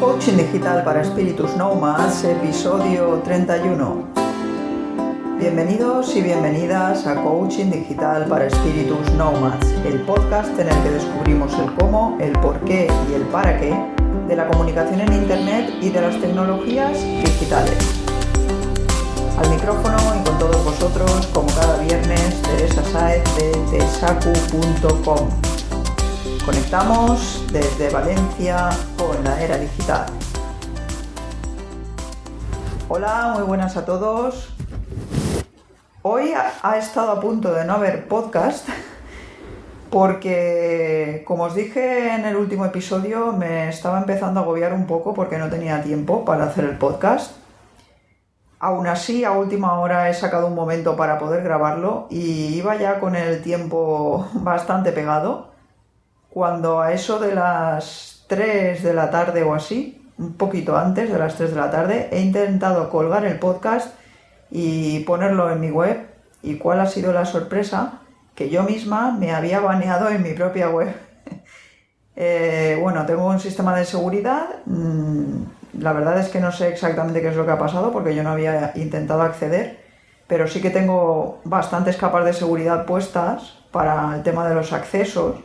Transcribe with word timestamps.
Coaching 0.00 0.36
Digital 0.36 0.84
para 0.84 1.00
Espíritus 1.00 1.56
Nomads, 1.56 2.24
episodio 2.24 3.22
31. 3.24 4.04
Bienvenidos 5.38 6.14
y 6.14 6.20
bienvenidas 6.20 7.06
a 7.06 7.22
Coaching 7.22 7.70
Digital 7.70 8.26
para 8.26 8.46
Espíritus 8.46 9.10
Nomads, 9.12 9.66
el 9.86 10.02
podcast 10.02 10.50
en 10.58 10.68
el 10.68 10.82
que 10.82 10.90
descubrimos 10.90 11.50
el 11.58 11.72
cómo, 11.76 12.18
el 12.20 12.32
por 12.32 12.60
qué 12.60 12.90
y 13.10 13.14
el 13.14 13.22
para 13.22 13.58
qué 13.58 13.74
de 14.28 14.36
la 14.36 14.46
comunicación 14.48 15.00
en 15.00 15.14
Internet 15.14 15.72
y 15.80 15.88
de 15.88 16.00
las 16.02 16.20
tecnologías 16.20 17.00
digitales. 17.00 17.78
Al 19.38 19.48
micrófono 19.48 19.96
y 20.20 20.24
con 20.24 20.38
todos 20.38 20.62
vosotros, 20.62 21.26
como 21.32 21.48
cada 21.48 21.78
viernes, 21.78 22.42
Teresa 22.42 22.84
Saez 22.84 23.24
de 23.36 23.78
tesacu.com. 23.78 25.55
Conectamos 26.46 27.44
desde 27.52 27.90
Valencia 27.90 28.70
con 28.96 29.24
la 29.24 29.42
era 29.42 29.58
digital. 29.58 30.06
Hola, 32.88 33.32
muy 33.34 33.42
buenas 33.42 33.76
a 33.76 33.84
todos. 33.84 34.54
Hoy 36.02 36.34
ha 36.62 36.78
estado 36.78 37.10
a 37.10 37.20
punto 37.20 37.52
de 37.52 37.64
no 37.64 37.72
haber 37.72 38.06
podcast 38.06 38.68
porque, 39.90 41.24
como 41.26 41.42
os 41.42 41.56
dije 41.56 42.14
en 42.14 42.24
el 42.24 42.36
último 42.36 42.64
episodio, 42.64 43.32
me 43.32 43.68
estaba 43.68 43.98
empezando 43.98 44.38
a 44.38 44.44
agobiar 44.44 44.72
un 44.72 44.86
poco 44.86 45.14
porque 45.14 45.38
no 45.38 45.50
tenía 45.50 45.82
tiempo 45.82 46.24
para 46.24 46.44
hacer 46.44 46.64
el 46.64 46.78
podcast. 46.78 47.32
Aún 48.60 48.86
así, 48.86 49.24
a 49.24 49.32
última 49.32 49.80
hora 49.80 50.10
he 50.10 50.14
sacado 50.14 50.46
un 50.46 50.54
momento 50.54 50.94
para 50.94 51.18
poder 51.18 51.42
grabarlo 51.42 52.06
y 52.08 52.54
iba 52.54 52.76
ya 52.76 53.00
con 53.00 53.16
el 53.16 53.42
tiempo 53.42 54.28
bastante 54.34 54.92
pegado 54.92 55.55
cuando 56.36 56.82
a 56.82 56.92
eso 56.92 57.18
de 57.18 57.34
las 57.34 58.24
3 58.26 58.82
de 58.82 58.92
la 58.92 59.10
tarde 59.10 59.42
o 59.42 59.54
así, 59.54 60.06
un 60.18 60.34
poquito 60.34 60.76
antes 60.76 61.10
de 61.10 61.18
las 61.18 61.36
3 61.36 61.52
de 61.52 61.56
la 61.56 61.70
tarde, 61.70 62.10
he 62.12 62.20
intentado 62.20 62.90
colgar 62.90 63.24
el 63.24 63.38
podcast 63.38 63.94
y 64.50 65.00
ponerlo 65.04 65.50
en 65.50 65.62
mi 65.62 65.70
web. 65.70 66.06
¿Y 66.42 66.58
cuál 66.58 66.80
ha 66.80 66.86
sido 66.88 67.14
la 67.14 67.24
sorpresa? 67.24 68.02
Que 68.34 68.50
yo 68.50 68.64
misma 68.64 69.16
me 69.18 69.32
había 69.32 69.60
baneado 69.60 70.10
en 70.10 70.22
mi 70.22 70.34
propia 70.34 70.68
web. 70.68 70.94
Eh, 72.18 72.78
bueno, 72.80 73.04
tengo 73.04 73.26
un 73.26 73.40
sistema 73.40 73.76
de 73.76 73.84
seguridad. 73.84 74.46
Mm, 74.64 75.42
la 75.80 75.92
verdad 75.92 76.18
es 76.18 76.28
que 76.28 76.40
no 76.40 76.50
sé 76.50 76.68
exactamente 76.68 77.20
qué 77.20 77.28
es 77.28 77.36
lo 77.36 77.44
que 77.44 77.52
ha 77.52 77.58
pasado 77.58 77.92
porque 77.92 78.14
yo 78.14 78.22
no 78.22 78.30
había 78.30 78.72
intentado 78.74 79.20
acceder, 79.20 79.84
pero 80.26 80.48
sí 80.48 80.62
que 80.62 80.70
tengo 80.70 81.42
bastantes 81.44 81.98
capas 81.98 82.24
de 82.24 82.32
seguridad 82.32 82.86
puestas 82.86 83.58
para 83.70 84.16
el 84.16 84.22
tema 84.22 84.48
de 84.48 84.54
los 84.54 84.72
accesos 84.72 85.36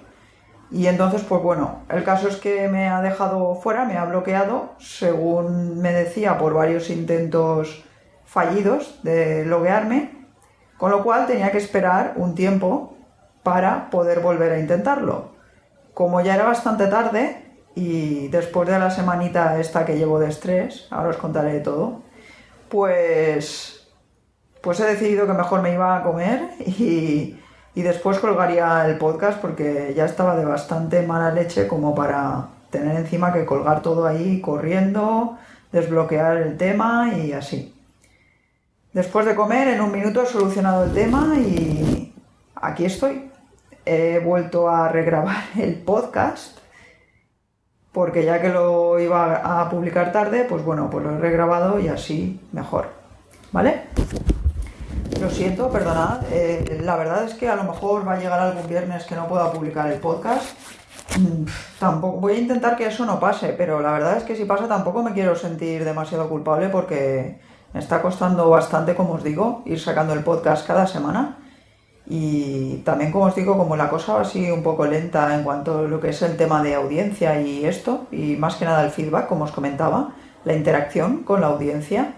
y 0.72 0.88
entonces, 0.88 1.22
pues 1.24 1.42
bueno, 1.42 1.84
el 1.90 2.04
caso 2.06 2.30
es 2.30 2.38
que 2.38 2.70
me 2.70 2.88
ha 2.88 3.02
dejado 3.02 3.56
fuera, 3.56 3.84
me 3.84 3.98
ha 3.98 4.06
bloqueado, 4.06 4.72
según 4.80 5.82
me 5.82 5.92
decía, 5.92 6.38
por 6.38 6.54
varios 6.54 6.90
intentos 6.90 7.84
fallidos 8.26 9.00
de 9.04 9.46
loguearme, 9.46 10.28
con 10.78 10.92
lo 10.92 11.04
cual 11.04 11.28
tenía 11.28 11.52
que 11.52 11.58
esperar 11.58 12.14
un 12.16 12.36
tiempo 12.36 12.96
para 13.44 13.90
poder 13.90 14.22
volver 14.22 14.54
a 14.54 14.60
intentarlo. 14.60 15.32
Como 15.94 16.22
ya 16.22 16.36
era 16.36 16.46
bastante 16.46 16.88
tarde 16.88 17.44
y 17.76 18.30
después 18.30 18.70
de 18.70 18.80
la 18.80 18.92
semanita 18.92 19.60
esta 19.60 19.86
que 19.86 19.98
llevo 19.98 20.20
de 20.20 20.30
estrés, 20.30 20.88
ahora 20.90 21.10
os 21.10 21.18
contaré 21.18 21.60
todo, 21.60 22.02
pues, 22.70 23.90
pues 24.62 24.80
he 24.80 24.86
decidido 24.86 25.28
que 25.28 25.34
mejor 25.34 25.62
me 25.62 25.74
iba 25.74 25.98
a 25.98 26.04
comer 26.04 26.52
y 26.66 27.38
y 27.74 27.82
después 27.84 28.20
colgaría 28.20 28.86
el 28.86 28.98
podcast 28.98 29.40
porque 29.40 29.94
ya 29.96 30.06
estaba 30.06 30.36
de 30.36 30.46
bastante 30.46 31.02
mala 31.06 31.34
leche 31.34 31.68
como 31.68 31.96
para 31.96 32.48
tener 32.70 32.96
encima 32.96 33.32
que 33.32 33.46
colgar 33.46 33.82
todo 33.82 34.06
ahí 34.06 34.42
corriendo, 34.42 35.38
desbloquear 35.72 36.38
el 36.38 36.58
tema 36.58 37.14
y 37.16 37.34
así. 37.34 37.74
Después 38.94 39.26
de 39.26 39.36
comer, 39.36 39.70
en 39.70 39.82
un 39.82 39.92
minuto 39.92 40.24
he 40.24 40.26
solucionado 40.26 40.84
el 40.84 40.94
tema 40.94 41.36
y 41.38 42.14
aquí 42.56 42.86
estoy. 42.86 43.30
He 43.86 44.20
vuelto 44.20 44.70
a 44.70 44.90
regrabar 44.90 45.44
el 45.58 45.76
podcast 45.76 46.58
porque 47.94 48.24
ya 48.24 48.42
que 48.42 48.50
lo 48.50 49.00
iba 49.00 49.62
a 49.62 49.70
publicar 49.70 50.12
tarde, 50.12 50.46
pues 50.48 50.64
bueno, 50.64 50.90
pues 50.90 51.06
lo 51.06 51.16
he 51.16 51.20
regrabado 51.20 51.80
y 51.80 51.88
así 51.88 52.40
mejor. 52.52 52.90
¿Vale? 53.52 53.84
Lo 55.22 55.30
siento, 55.30 55.70
perdonad. 55.70 56.22
Eh, 56.32 56.82
la 56.84 56.96
verdad 56.96 57.24
es 57.26 57.36
que 57.36 57.48
a 57.48 57.56
lo 57.56 57.64
mejor 57.64 58.08
va 58.08 58.14
a 58.14 58.18
llegar 58.20 58.40
algún 58.40 58.68
viernes 58.68 59.04
que 59.04 59.14
no 59.14 59.28
pueda 59.28 59.52
publicar 59.52 59.92
el 59.92 60.00
podcast. 60.00 60.58
Mm, 61.16 61.46
tampoco 61.80 62.18
voy 62.18 62.34
a 62.34 62.40
intentar 62.40 62.76
que 62.76 62.88
eso 62.88 63.06
no 63.06 63.20
pase, 63.20 63.54
pero 63.56 63.81
la 63.81 63.92
verdad 63.92 64.18
es 64.18 64.24
que 64.24 64.36
si 64.36 64.46
pasa 64.46 64.68
tampoco 64.68 65.04
me 65.04 65.14
quiero 65.14 65.36
sentir 65.36 65.86
demasiado 65.86 66.28
culpable 66.28 66.70
porque 66.70 67.40
me 67.72 67.80
está 67.80 68.02
costando 68.02 68.50
bastante, 68.50 68.96
como 68.96 69.14
os 69.14 69.24
digo, 69.24 69.62
ir 69.66 69.80
sacando 69.80 70.14
el 70.14 70.24
podcast 70.24 70.66
cada 70.66 70.88
semana. 70.88 71.38
Y 72.08 72.78
también, 72.78 73.12
como 73.12 73.26
os 73.26 73.36
digo, 73.36 73.56
como 73.56 73.76
la 73.76 73.92
cosa 73.92 74.16
va 74.16 74.22
así 74.22 74.50
un 74.50 74.64
poco 74.64 74.88
lenta 74.88 75.36
en 75.36 75.44
cuanto 75.44 75.80
a 75.80 75.81
lo 75.84 76.02
que 76.02 76.10
es 76.10 76.22
el 76.24 76.36
tema 76.36 76.64
de 76.64 76.74
audiencia 76.74 77.40
y 77.40 77.64
esto, 77.64 78.08
y 78.12 78.38
más 78.38 78.56
que 78.56 78.66
nada 78.66 78.84
el 78.84 78.90
feedback, 78.90 79.28
como 79.28 79.44
os 79.44 79.52
comentaba, 79.52 80.16
la 80.46 80.54
interacción 80.54 81.22
con 81.22 81.42
la 81.42 81.48
audiencia, 81.48 82.16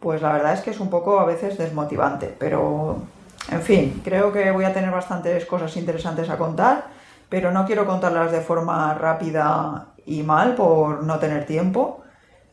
pues 0.00 0.22
la 0.22 0.32
verdad 0.32 0.52
es 0.54 0.60
que 0.60 0.70
es 0.70 0.80
un 0.80 0.90
poco 0.90 1.18
a 1.20 1.24
veces 1.24 1.58
desmotivante, 1.58 2.34
pero 2.38 2.98
en 3.50 3.62
fin, 3.62 4.00
creo 4.04 4.32
que 4.32 4.50
voy 4.50 4.64
a 4.64 4.72
tener 4.72 4.90
bastantes 4.90 5.46
cosas 5.46 5.76
interesantes 5.76 6.28
a 6.30 6.36
contar, 6.36 6.86
pero 7.28 7.52
no 7.52 7.64
quiero 7.66 7.86
contarlas 7.86 8.32
de 8.32 8.40
forma 8.40 8.94
rápida 8.94 9.88
y 10.04 10.22
mal 10.22 10.54
por 10.54 11.04
no 11.04 11.18
tener 11.18 11.46
tiempo. 11.46 12.02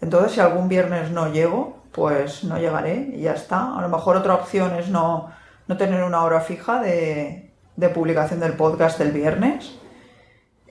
Entonces, 0.01 0.33
si 0.33 0.39
algún 0.39 0.67
viernes 0.67 1.11
no 1.11 1.31
llego, 1.31 1.83
pues 1.91 2.43
no 2.43 2.57
llegaré 2.57 3.11
y 3.13 3.21
ya 3.21 3.33
está. 3.33 3.77
A 3.77 3.81
lo 3.81 3.89
mejor 3.89 4.17
otra 4.17 4.35
opción 4.35 4.75
es 4.75 4.89
no, 4.89 5.31
tener 5.77 6.03
una 6.03 6.23
hora 6.23 6.41
fija 6.41 6.81
de, 6.81 7.51
publicación 7.93 8.39
del 8.39 8.53
podcast 8.53 8.99
del 8.99 9.11
viernes. 9.11 9.77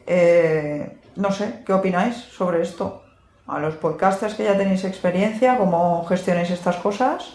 Eh, 0.07 0.99
no 1.17 1.33
sé, 1.33 1.63
¿qué 1.65 1.73
opináis 1.73 2.17
sobre 2.17 2.63
esto? 2.63 3.02
A 3.47 3.59
los 3.59 3.75
podcasters 3.75 4.35
que 4.35 4.45
ya 4.45 4.57
tenéis 4.57 4.85
experiencia, 4.85 5.59
cómo 5.59 6.05
gestionáis 6.09 6.51
estas 6.51 6.77
cosas. 6.77 7.35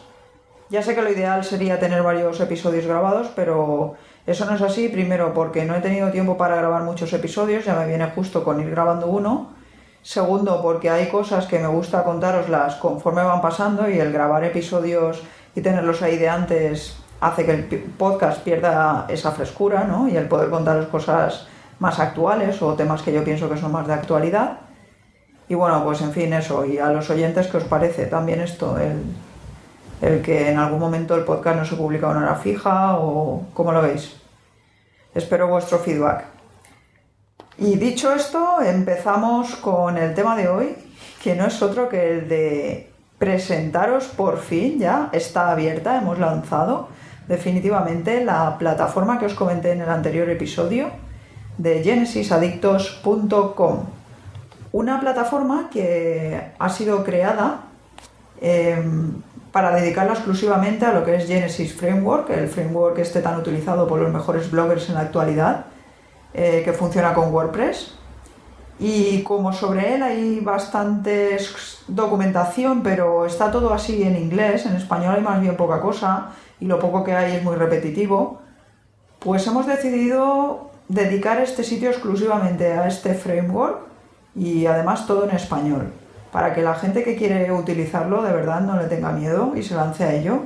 Ya 0.69 0.81
sé 0.81 0.95
que 0.95 1.01
lo 1.01 1.11
ideal 1.11 1.43
sería 1.43 1.79
tener 1.79 2.03
varios 2.03 2.39
episodios 2.39 2.85
grabados, 2.85 3.27
pero 3.35 3.95
eso 4.25 4.45
no 4.45 4.55
es 4.55 4.61
así. 4.61 4.89
Primero, 4.89 5.33
porque 5.33 5.65
no 5.65 5.75
he 5.75 5.81
tenido 5.81 6.11
tiempo 6.11 6.37
para 6.37 6.57
grabar 6.57 6.83
muchos 6.83 7.13
episodios, 7.13 7.65
ya 7.65 7.75
me 7.75 7.87
viene 7.87 8.11
justo 8.11 8.43
con 8.43 8.59
ir 8.59 8.69
grabando 8.69 9.07
uno. 9.07 9.53
Segundo, 10.01 10.61
porque 10.61 10.89
hay 10.89 11.07
cosas 11.07 11.47
que 11.47 11.59
me 11.59 11.67
gusta 11.67 12.03
contaroslas 12.03 12.75
conforme 12.75 13.23
van 13.23 13.41
pasando 13.41 13.89
y 13.89 13.99
el 13.99 14.11
grabar 14.11 14.43
episodios 14.43 15.23
y 15.55 15.61
tenerlos 15.61 16.01
ahí 16.01 16.17
de 16.17 16.29
antes 16.29 16.97
hace 17.19 17.45
que 17.45 17.51
el 17.51 17.63
podcast 17.97 18.41
pierda 18.41 19.05
esa 19.09 19.31
frescura, 19.31 19.83
¿no? 19.85 20.07
Y 20.07 20.15
el 20.15 20.27
poder 20.27 20.49
contaros 20.49 20.85
cosas 20.87 21.47
más 21.79 21.99
actuales 21.99 22.61
o 22.61 22.73
temas 22.75 23.01
que 23.01 23.11
yo 23.11 23.23
pienso 23.23 23.49
que 23.49 23.57
son 23.57 23.71
más 23.71 23.87
de 23.87 23.93
actualidad. 23.93 24.59
Y 25.49 25.55
bueno, 25.55 25.83
pues 25.83 26.01
en 26.01 26.11
fin, 26.11 26.33
eso. 26.33 26.65
Y 26.65 26.77
a 26.77 26.91
los 26.91 27.09
oyentes, 27.09 27.47
¿qué 27.47 27.57
os 27.57 27.63
parece 27.63 28.05
también 28.07 28.41
esto? 28.41 28.77
El, 28.77 29.15
que 30.21 30.51
en 30.51 30.59
algún 30.59 30.79
momento 30.79 31.15
el 31.15 31.23
podcast 31.23 31.57
no 31.57 31.65
se 31.65 31.75
publica 31.75 32.05
a 32.07 32.11
una 32.11 32.21
hora 32.21 32.35
fija 32.35 32.97
o 32.97 33.47
cómo 33.53 33.71
lo 33.71 33.81
veis. 33.81 34.15
Espero 35.15 35.47
vuestro 35.47 35.79
feedback. 35.79 36.25
Y 37.57 37.77
dicho 37.77 38.13
esto, 38.13 38.61
empezamos 38.61 39.55
con 39.55 39.97
el 39.97 40.13
tema 40.13 40.35
de 40.35 40.47
hoy, 40.47 40.75
que 41.23 41.33
no 41.33 41.47
es 41.47 41.59
otro 41.63 41.89
que 41.89 42.11
el 42.11 42.29
de 42.29 42.91
presentaros 43.17 44.05
por 44.05 44.37
fin, 44.37 44.77
ya 44.77 45.09
está 45.11 45.49
abierta, 45.49 45.97
hemos 45.97 46.19
lanzado 46.19 46.89
definitivamente 47.27 48.23
la 48.23 48.59
plataforma 48.59 49.17
que 49.17 49.25
os 49.25 49.33
comenté 49.33 49.71
en 49.71 49.81
el 49.81 49.89
anterior 49.89 50.29
episodio 50.29 50.91
de 51.57 51.83
genesisadictos.com 51.83 53.96
una 54.77 54.99
plataforma 54.99 55.69
que 55.71 56.51
ha 56.59 56.69
sido 56.69 57.03
creada 57.03 57.61
em, 58.39 59.23
para 59.51 59.71
dedicarla 59.71 60.13
exclusivamente 60.13 60.85
a 60.85 60.93
lo 60.93 61.03
que 61.03 61.15
es 61.15 61.25
Genesis 61.25 61.73
Framework, 61.73 62.29
el 62.29 62.47
framework 62.47 62.99
este 62.99 63.21
tan 63.21 63.39
utilizado 63.39 63.87
por 63.87 63.99
los 63.99 64.13
mejores 64.13 64.51
bloggers 64.51 64.87
en 64.89 64.95
la 64.95 65.01
actualidad, 65.01 65.65
eh, 66.35 66.61
que 66.63 66.73
funciona 66.73 67.15
con 67.15 67.33
WordPress. 67.33 67.95
Y 68.79 69.23
como 69.23 69.51
sobre 69.51 69.95
él 69.95 70.03
hay 70.03 70.41
bastante 70.41 71.35
documentación, 71.87 72.83
pero 72.83 73.25
está 73.25 73.49
todo 73.49 73.73
así 73.73 74.03
en 74.03 74.15
inglés, 74.15 74.67
en 74.67 74.75
español 74.75 75.15
hay 75.15 75.23
más 75.23 75.41
bien 75.41 75.57
poca 75.57 75.81
cosa 75.81 76.33
y 76.59 76.65
lo 76.65 76.77
poco 76.77 77.03
que 77.03 77.15
hay 77.15 77.37
es 77.37 77.43
muy 77.43 77.55
repetitivo, 77.55 78.41
pues 79.17 79.47
hemos 79.47 79.65
decidido 79.65 80.69
dedicar 80.87 81.41
este 81.41 81.63
sitio 81.63 81.89
exclusivamente 81.89 82.73
a 82.73 82.87
este 82.87 83.15
framework 83.15 83.87
y 84.37 84.65
además 84.65 85.07
todo 85.07 85.27
en 85.27 85.35
español, 85.35 85.91
para 86.31 86.53
que 86.53 86.61
la 86.61 86.75
gente 86.75 87.03
que 87.03 87.15
quiere 87.15 87.51
utilizarlo 87.51 88.21
de 88.21 88.31
verdad 88.31 88.61
no 88.61 88.77
le 88.77 88.85
tenga 88.85 89.11
miedo 89.11 89.53
y 89.55 89.63
se 89.63 89.75
lance 89.75 90.03
a 90.03 90.13
ello. 90.13 90.41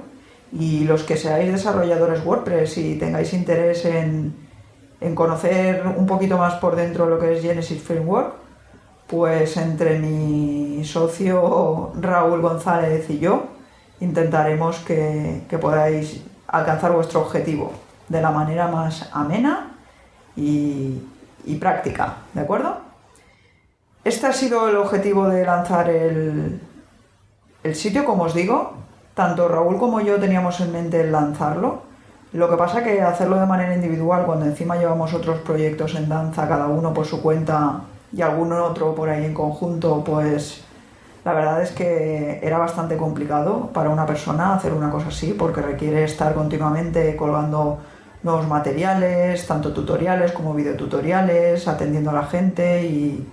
Y 0.53 0.83
los 0.83 1.03
que 1.03 1.15
seáis 1.15 1.51
desarrolladores 1.51 2.25
WordPress 2.25 2.77
y 2.77 2.95
tengáis 2.95 3.33
interés 3.33 3.85
en, 3.85 4.35
en 4.99 5.15
conocer 5.15 5.83
un 5.97 6.05
poquito 6.05 6.37
más 6.37 6.55
por 6.55 6.75
dentro 6.75 7.07
lo 7.07 7.19
que 7.19 7.37
es 7.37 7.41
Genesis 7.41 7.81
Framework, 7.81 8.33
pues 9.07 9.57
entre 9.57 9.99
mi 9.99 10.83
socio 10.85 11.91
Raúl 11.99 12.41
González 12.41 13.09
y 13.09 13.19
yo 13.19 13.47
intentaremos 13.99 14.79
que, 14.79 15.43
podáis 15.59 16.23
alcanzar 16.47 16.91
vuestro 16.91 17.21
objetivo 17.21 17.71
de 18.09 18.21
la 18.21 18.31
manera 18.31 18.67
más 18.67 19.09
amena 19.13 19.77
y, 20.35 21.01
práctica, 21.59 22.17
¿de 22.33 22.41
acuerdo? 22.41 22.90
Este 24.03 24.25
ha 24.25 24.33
sido 24.33 24.67
el 24.67 24.77
objetivo 24.77 25.27
de 25.27 25.45
lanzar 25.45 25.87
el, 25.89 26.59
el 27.63 27.75
sitio, 27.75 28.03
como 28.03 28.23
os 28.23 28.33
digo. 28.33 28.73
Tanto 29.13 29.47
Raúl 29.47 29.77
como 29.77 30.01
yo 30.01 30.19
teníamos 30.19 30.59
en 30.59 30.71
mente 30.71 31.03
lanzarlo. 31.09 31.83
Lo 32.33 32.49
que 32.49 32.55
pasa 32.55 32.83
que 32.83 33.01
hacerlo 33.01 33.39
de 33.39 33.45
manera 33.45 33.75
individual, 33.75 34.25
cuando 34.25 34.45
encima 34.45 34.77
llevamos 34.77 35.13
otros 35.13 35.39
proyectos 35.41 35.93
en 35.95 36.09
danza, 36.09 36.47
cada 36.47 36.67
uno 36.67 36.93
por 36.93 37.05
su 37.05 37.21
cuenta 37.21 37.81
y 38.11 38.21
algún 38.23 38.53
otro 38.53 38.95
por 38.95 39.09
ahí 39.09 39.25
en 39.25 39.33
conjunto, 39.35 40.03
pues 40.03 40.63
la 41.23 41.33
verdad 41.33 41.61
es 41.61 41.71
que 41.71 42.39
era 42.41 42.57
bastante 42.57 42.97
complicado 42.97 43.69
para 43.71 43.89
una 43.89 44.07
persona 44.07 44.55
hacer 44.55 44.73
una 44.73 44.89
cosa 44.89 45.09
así, 45.09 45.35
porque 45.37 45.61
requiere 45.61 46.03
estar 46.05 46.33
continuamente 46.33 47.15
colgando 47.15 47.79
nuevos 48.23 48.47
materiales, 48.47 49.45
tanto 49.45 49.73
tutoriales 49.73 50.31
como 50.31 50.55
videotutoriales, 50.55 51.67
atendiendo 51.67 52.09
a 52.09 52.13
la 52.13 52.23
gente 52.23 52.83
y, 52.85 53.27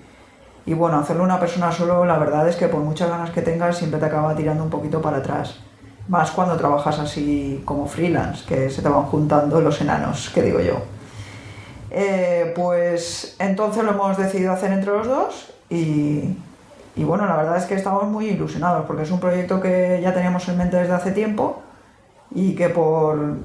y 0.66 0.74
bueno, 0.74 0.98
hacerlo 0.98 1.24
una 1.24 1.40
persona 1.40 1.72
solo, 1.72 2.04
la 2.04 2.18
verdad 2.18 2.48
es 2.48 2.56
que 2.56 2.68
por 2.68 2.80
muchas 2.80 3.08
ganas 3.08 3.30
que 3.30 3.42
tengas 3.42 3.78
siempre 3.78 3.98
te 3.98 4.06
acaba 4.06 4.34
tirando 4.34 4.62
un 4.62 4.70
poquito 4.70 5.00
para 5.00 5.18
atrás. 5.18 5.60
Más 6.08 6.30
cuando 6.30 6.56
trabajas 6.56 6.98
así 6.98 7.62
como 7.64 7.86
freelance, 7.86 8.44
que 8.46 8.68
se 8.70 8.82
te 8.82 8.88
van 8.88 9.04
juntando 9.04 9.60
los 9.60 9.80
enanos, 9.80 10.30
que 10.30 10.42
digo 10.42 10.60
yo. 10.60 10.74
Eh, 11.90 12.52
pues 12.54 13.36
entonces 13.38 13.82
lo 13.82 13.92
hemos 13.92 14.16
decidido 14.18 14.52
hacer 14.52 14.72
entre 14.72 14.92
los 14.92 15.06
dos 15.06 15.54
y, 15.70 16.36
bueno, 16.96 17.26
la 17.26 17.36
verdad 17.36 17.56
es 17.56 17.64
que 17.64 17.74
estamos 17.74 18.04
muy 18.04 18.26
ilusionados 18.26 18.84
porque 18.86 19.04
es 19.04 19.10
un 19.10 19.20
proyecto 19.20 19.60
que 19.60 20.00
ya 20.02 20.12
teníamos 20.12 20.46
en 20.48 20.58
mente 20.58 20.76
desde 20.76 20.92
hace 20.92 21.12
tiempo 21.12 21.62
y 22.30 22.54
que 22.54 22.68
por, 22.68 23.36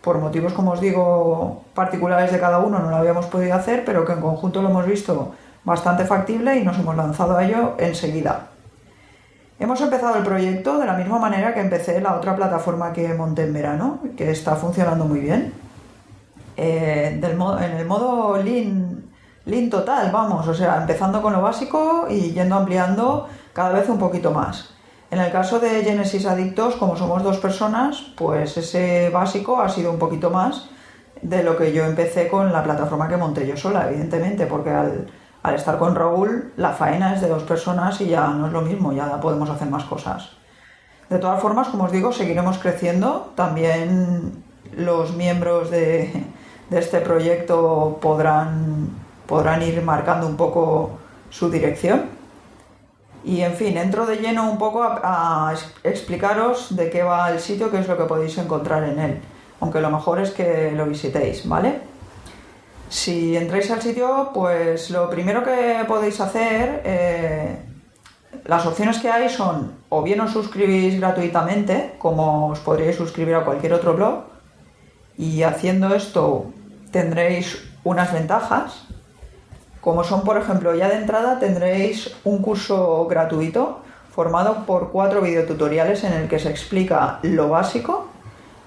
por 0.00 0.18
motivos, 0.18 0.52
como 0.52 0.72
os 0.72 0.80
digo, 0.80 1.62
particulares 1.74 2.30
de 2.30 2.38
cada 2.38 2.60
uno 2.60 2.78
no 2.78 2.90
lo 2.90 2.96
habíamos 2.96 3.26
podido 3.26 3.54
hacer, 3.54 3.84
pero 3.84 4.04
que 4.04 4.12
en 4.12 4.20
conjunto 4.20 4.62
lo 4.62 4.68
hemos 4.68 4.86
visto 4.86 5.32
bastante 5.64 6.04
factible 6.04 6.58
y 6.58 6.64
nos 6.64 6.78
hemos 6.78 6.96
lanzado 6.96 7.36
a 7.36 7.44
ello 7.44 7.74
enseguida. 7.78 8.48
Hemos 9.58 9.80
empezado 9.80 10.16
el 10.16 10.24
proyecto 10.24 10.78
de 10.78 10.86
la 10.86 10.94
misma 10.94 11.18
manera 11.18 11.54
que 11.54 11.60
empecé 11.60 12.00
la 12.00 12.16
otra 12.16 12.34
plataforma 12.34 12.92
que 12.92 13.14
monté 13.14 13.44
en 13.44 13.52
verano, 13.52 14.00
que 14.16 14.30
está 14.30 14.56
funcionando 14.56 15.04
muy 15.04 15.20
bien. 15.20 15.52
Eh, 16.56 17.20
en 17.22 17.76
el 17.76 17.86
modo 17.86 18.42
lean, 18.42 19.04
lean 19.44 19.70
total, 19.70 20.10
vamos, 20.10 20.48
o 20.48 20.54
sea, 20.54 20.78
empezando 20.80 21.22
con 21.22 21.32
lo 21.32 21.40
básico 21.40 22.06
y 22.10 22.32
yendo 22.32 22.56
ampliando 22.56 23.28
cada 23.52 23.70
vez 23.70 23.88
un 23.88 23.98
poquito 23.98 24.32
más. 24.32 24.70
En 25.12 25.20
el 25.20 25.30
caso 25.30 25.60
de 25.60 25.84
Genesis 25.84 26.26
Adictos, 26.26 26.74
como 26.76 26.96
somos 26.96 27.22
dos 27.22 27.38
personas, 27.38 28.02
pues 28.16 28.56
ese 28.56 29.10
básico 29.10 29.60
ha 29.60 29.68
sido 29.68 29.92
un 29.92 29.98
poquito 29.98 30.30
más 30.30 30.70
de 31.20 31.44
lo 31.44 31.56
que 31.56 31.72
yo 31.72 31.84
empecé 31.84 32.28
con 32.28 32.52
la 32.52 32.64
plataforma 32.64 33.08
que 33.08 33.16
monté 33.16 33.46
yo 33.46 33.56
sola, 33.56 33.88
evidentemente, 33.88 34.46
porque 34.46 34.70
al, 34.70 35.06
al 35.42 35.54
estar 35.54 35.78
con 35.78 35.94
Raúl, 35.94 36.52
la 36.56 36.70
faena 36.70 37.14
es 37.14 37.20
de 37.20 37.28
dos 37.28 37.42
personas 37.42 38.00
y 38.00 38.08
ya 38.08 38.28
no 38.28 38.46
es 38.46 38.52
lo 38.52 38.62
mismo, 38.62 38.92
ya 38.92 39.20
podemos 39.20 39.50
hacer 39.50 39.68
más 39.68 39.84
cosas. 39.84 40.30
De 41.08 41.18
todas 41.18 41.42
formas, 41.42 41.68
como 41.68 41.84
os 41.84 41.92
digo, 41.92 42.12
seguiremos 42.12 42.58
creciendo. 42.58 43.32
También 43.34 44.44
los 44.76 45.14
miembros 45.14 45.70
de, 45.70 46.24
este 46.70 47.00
proyecto 47.00 47.98
podrán, 48.00 48.88
podrán 49.26 49.62
ir 49.62 49.82
marcando 49.82 50.26
un 50.26 50.36
poco 50.36 50.92
su 51.28 51.50
dirección. 51.50 52.04
Y 53.24 53.42
en 53.42 53.54
fin, 53.54 53.76
entro 53.76 54.06
de 54.06 54.16
lleno 54.16 54.50
un 54.50 54.58
poco 54.58 54.82
a, 54.82 55.50
a, 55.50 55.54
explicaros 55.84 56.74
de 56.74 56.88
qué 56.88 57.02
va 57.02 57.30
el 57.30 57.40
sitio, 57.40 57.70
qué 57.70 57.78
es 57.78 57.88
lo 57.88 57.96
que 57.96 58.04
podéis 58.04 58.38
encontrar 58.38 58.84
en 58.84 58.98
él. 58.98 59.20
Aunque 59.60 59.80
lo 59.80 59.90
mejor 59.90 60.18
es 60.20 60.30
que 60.30 60.72
lo 60.72 60.86
visitéis, 60.86 61.46
¿vale? 61.48 61.91
Si 62.92 63.34
entráis 63.38 63.70
al 63.70 63.80
sitio, 63.80 64.32
pues 64.34 64.90
lo 64.90 65.08
primero 65.08 65.42
que 65.42 65.82
podéis 65.88 66.20
hacer, 66.20 66.82
eh, 66.84 67.56
las 68.44 68.66
opciones 68.66 68.98
que 68.98 69.08
hay 69.08 69.30
son 69.30 69.76
o 69.88 70.02
bien 70.02 70.20
os 70.20 70.32
suscribís 70.32 71.00
gratuitamente, 71.00 71.94
como 71.96 72.48
os 72.48 72.60
podríais 72.60 72.96
suscribir 72.96 73.34
a 73.34 73.46
cualquier 73.46 73.72
otro 73.72 73.94
blog, 73.94 74.24
y 75.16 75.42
haciendo 75.42 75.94
esto 75.94 76.52
tendréis 76.90 77.66
unas 77.82 78.12
ventajas, 78.12 78.84
como 79.80 80.04
son, 80.04 80.22
por 80.22 80.36
ejemplo, 80.36 80.74
ya 80.74 80.90
de 80.90 80.96
entrada 80.96 81.38
tendréis 81.38 82.14
un 82.24 82.42
curso 82.42 83.06
gratuito 83.06 83.80
formado 84.10 84.66
por 84.66 84.92
cuatro 84.92 85.22
videotutoriales 85.22 86.04
en 86.04 86.12
el 86.12 86.28
que 86.28 86.38
se 86.38 86.50
explica 86.50 87.20
lo 87.22 87.48
básico 87.48 88.08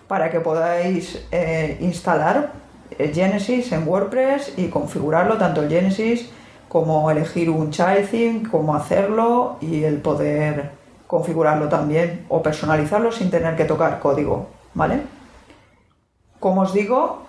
para 0.08 0.32
que 0.32 0.40
podáis 0.40 1.28
eh, 1.32 1.78
instalar 1.80 2.65
Genesis 2.98 3.72
en 3.72 3.88
WordPress 3.88 4.54
y 4.58 4.68
configurarlo, 4.68 5.38
tanto 5.38 5.64
el 5.64 5.70
Genesis 5.70 6.30
como 6.68 7.10
elegir 7.10 7.50
un 7.50 7.72
child 7.72 8.10
theme, 8.10 8.44
cómo 8.50 8.76
hacerlo 8.76 9.58
y 9.62 9.84
el 9.84 10.02
poder 10.02 10.72
configurarlo 11.08 11.70
también 11.70 12.26
o 12.30 12.42
personalizarlo 12.42 13.12
sin 13.12 13.30
tener 13.30 13.56
que 13.56 13.66
tocar 13.66 14.00
código, 14.00 14.48
¿vale? 14.74 15.02
Como 16.40 16.62
os 16.62 16.74
digo, 16.74 17.24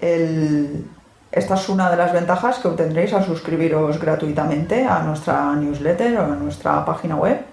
esta 0.00 1.54
es 1.54 1.68
una 1.68 1.90
de 1.90 1.96
las 1.96 2.12
ventajas 2.12 2.58
que 2.58 2.68
obtendréis 2.68 3.12
al 3.12 3.24
suscribiros 3.24 4.00
gratuitamente 4.00 4.84
a 4.84 5.00
nuestra 5.00 5.54
newsletter 5.54 6.18
o 6.18 6.24
a 6.24 6.36
nuestra 6.36 6.84
página 6.84 7.16
web. 7.16 7.44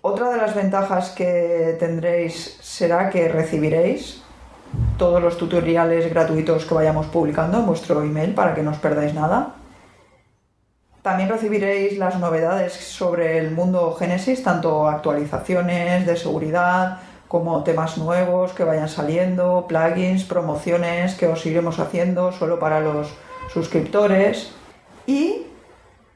Otra 0.00 0.30
de 0.30 0.36
las 0.38 0.54
ventajas 0.54 1.10
que 1.10 1.76
tendréis 1.78 2.58
será 2.62 3.10
que 3.10 3.28
recibiréis 3.28 4.22
todos 4.98 5.22
los 5.22 5.38
tutoriales 5.38 6.10
gratuitos 6.10 6.66
que 6.66 6.74
vayamos 6.74 7.06
publicando 7.06 7.58
en 7.58 7.66
vuestro 7.66 8.02
email 8.02 8.34
para 8.34 8.54
que 8.54 8.62
no 8.62 8.72
os 8.72 8.78
perdáis 8.78 9.14
nada. 9.14 9.54
También 11.02 11.28
recibiréis 11.28 11.96
las 11.96 12.18
novedades 12.18 12.74
sobre 12.74 13.38
el 13.38 13.52
mundo 13.52 13.94
Genesis, 13.94 14.42
tanto 14.42 14.88
actualizaciones 14.88 16.04
de 16.04 16.16
seguridad 16.16 16.98
como 17.28 17.62
temas 17.62 17.96
nuevos 17.96 18.52
que 18.52 18.64
vayan 18.64 18.88
saliendo, 18.88 19.66
plugins, 19.68 20.24
promociones 20.24 21.14
que 21.14 21.28
os 21.28 21.46
iremos 21.46 21.78
haciendo 21.78 22.32
solo 22.32 22.58
para 22.58 22.80
los 22.80 23.14
suscriptores. 23.52 24.52
Y 25.06 25.46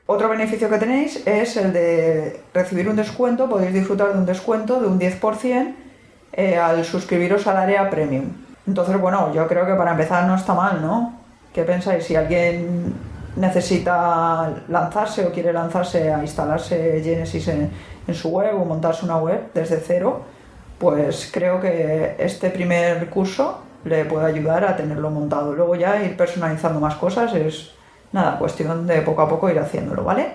otro 0.06 0.28
beneficio 0.28 0.69
que 0.69 0.78
tenéis 0.78 1.26
es 1.26 1.56
el 1.56 1.73
de 1.73 2.43
recibir 2.52 2.88
un 2.88 2.96
descuento, 2.96 3.49
podéis 3.49 3.73
disfrutar 3.73 4.12
de 4.12 4.18
un 4.18 4.26
descuento 4.26 4.80
de 4.80 4.88
un 4.88 4.99
10% 4.99 5.75
eh, 6.33 6.56
al 6.56 6.85
suscribiros 6.85 7.47
al 7.47 7.59
área 7.59 7.88
premium. 7.88 8.41
Entonces, 8.66 9.00
bueno, 9.00 9.33
yo 9.33 9.47
creo 9.49 9.66
que 9.66 9.75
para 9.75 9.92
empezar 9.92 10.26
no 10.26 10.35
está 10.35 10.54
mal, 10.54 10.81
¿no? 10.81 11.14
¿Qué 11.52 11.64
pensáis? 11.64 12.04
Si 12.04 12.14
alguien 12.16 12.95
necesita 13.37 14.52
lanzarse 14.69 15.26
o 15.26 15.33
quiere 15.33 15.52
lanzarse 15.52 16.12
a 16.12 16.21
instalarse 16.21 17.00
Genesis 17.02 17.49
en, 17.49 17.71
su 18.12 18.31
web 18.31 18.61
o 18.61 18.64
montarse 18.64 19.04
una 19.04 19.16
web 19.16 19.50
desde 19.54 19.78
cero, 19.78 20.23
pues 20.78 21.31
creo 21.33 21.61
que 21.61 22.16
este 22.19 22.50
primer 22.50 23.09
curso 23.09 23.61
le 23.85 24.04
puede 24.04 24.26
ayudar 24.26 24.64
a 24.64 24.76
tenerlo 24.76 25.11
montado. 25.11 25.54
Luego 25.54 25.76
ya 25.76 26.02
ir 26.02 26.16
personalizando 26.16 26.81
más 26.81 26.97
cosas 26.97 27.33
es 27.35 27.71
nada, 28.12 28.38
cuestión 28.38 28.87
de 28.87 29.00
poco 29.02 29.23
a 29.23 29.28
poco 29.28 29.49
ir 29.49 29.59
haciéndolo, 29.59 30.04
¿vale? 30.04 30.35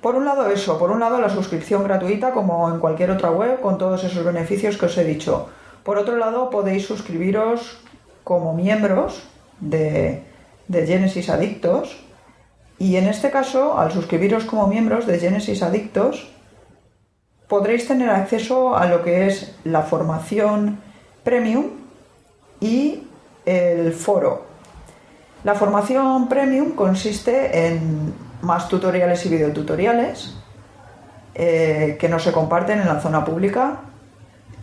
Por 0.00 0.16
un 0.16 0.24
lado 0.24 0.48
eso, 0.48 0.78
por 0.78 0.90
un 0.90 1.00
lado 1.00 1.20
la 1.20 1.28
suscripción 1.28 1.84
gratuita 1.84 2.32
como 2.32 2.68
en 2.70 2.80
cualquier 2.80 3.10
otra 3.10 3.30
web 3.30 3.60
con 3.60 3.78
todos 3.78 4.02
esos 4.02 4.24
beneficios 4.24 4.76
que 4.76 4.86
os 4.86 4.98
he 4.98 5.04
dicho. 5.04 5.48
Por 5.84 5.98
otro 5.98 6.16
lado 6.16 6.50
podéis 6.50 6.86
suscribiros 6.86 7.78
como 8.24 8.54
miembros 8.54 9.24
de, 9.60 10.22
Genesis 10.70 11.28
Adictos 11.28 11.98
y 12.78 12.96
en 12.96 13.06
este 13.06 13.30
caso 13.30 13.78
al 13.78 13.92
suscribiros 13.92 14.44
como 14.44 14.66
miembros 14.66 15.06
de 15.06 15.18
Genesis 15.18 15.62
Adictos 15.62 16.30
podréis 17.48 17.86
tener 17.86 18.08
acceso 18.10 18.76
a 18.76 18.86
lo 18.86 19.02
que 19.02 19.26
es 19.26 19.54
la 19.64 19.82
formación 19.82 20.80
premium 21.24 21.66
y 22.60 23.02
el 23.44 23.92
foro. 23.92 24.46
La 25.44 25.54
formación 25.54 26.28
premium 26.28 26.70
consiste 26.70 27.66
en 27.66 28.14
más 28.40 28.68
tutoriales 28.68 29.26
y 29.26 29.28
videotutoriales 29.28 30.36
eh, 31.34 31.96
que 32.00 32.08
no 32.08 32.18
se 32.18 32.32
comparten 32.32 32.80
en 32.80 32.86
la 32.86 33.00
zona 33.00 33.24
pública 33.24 33.80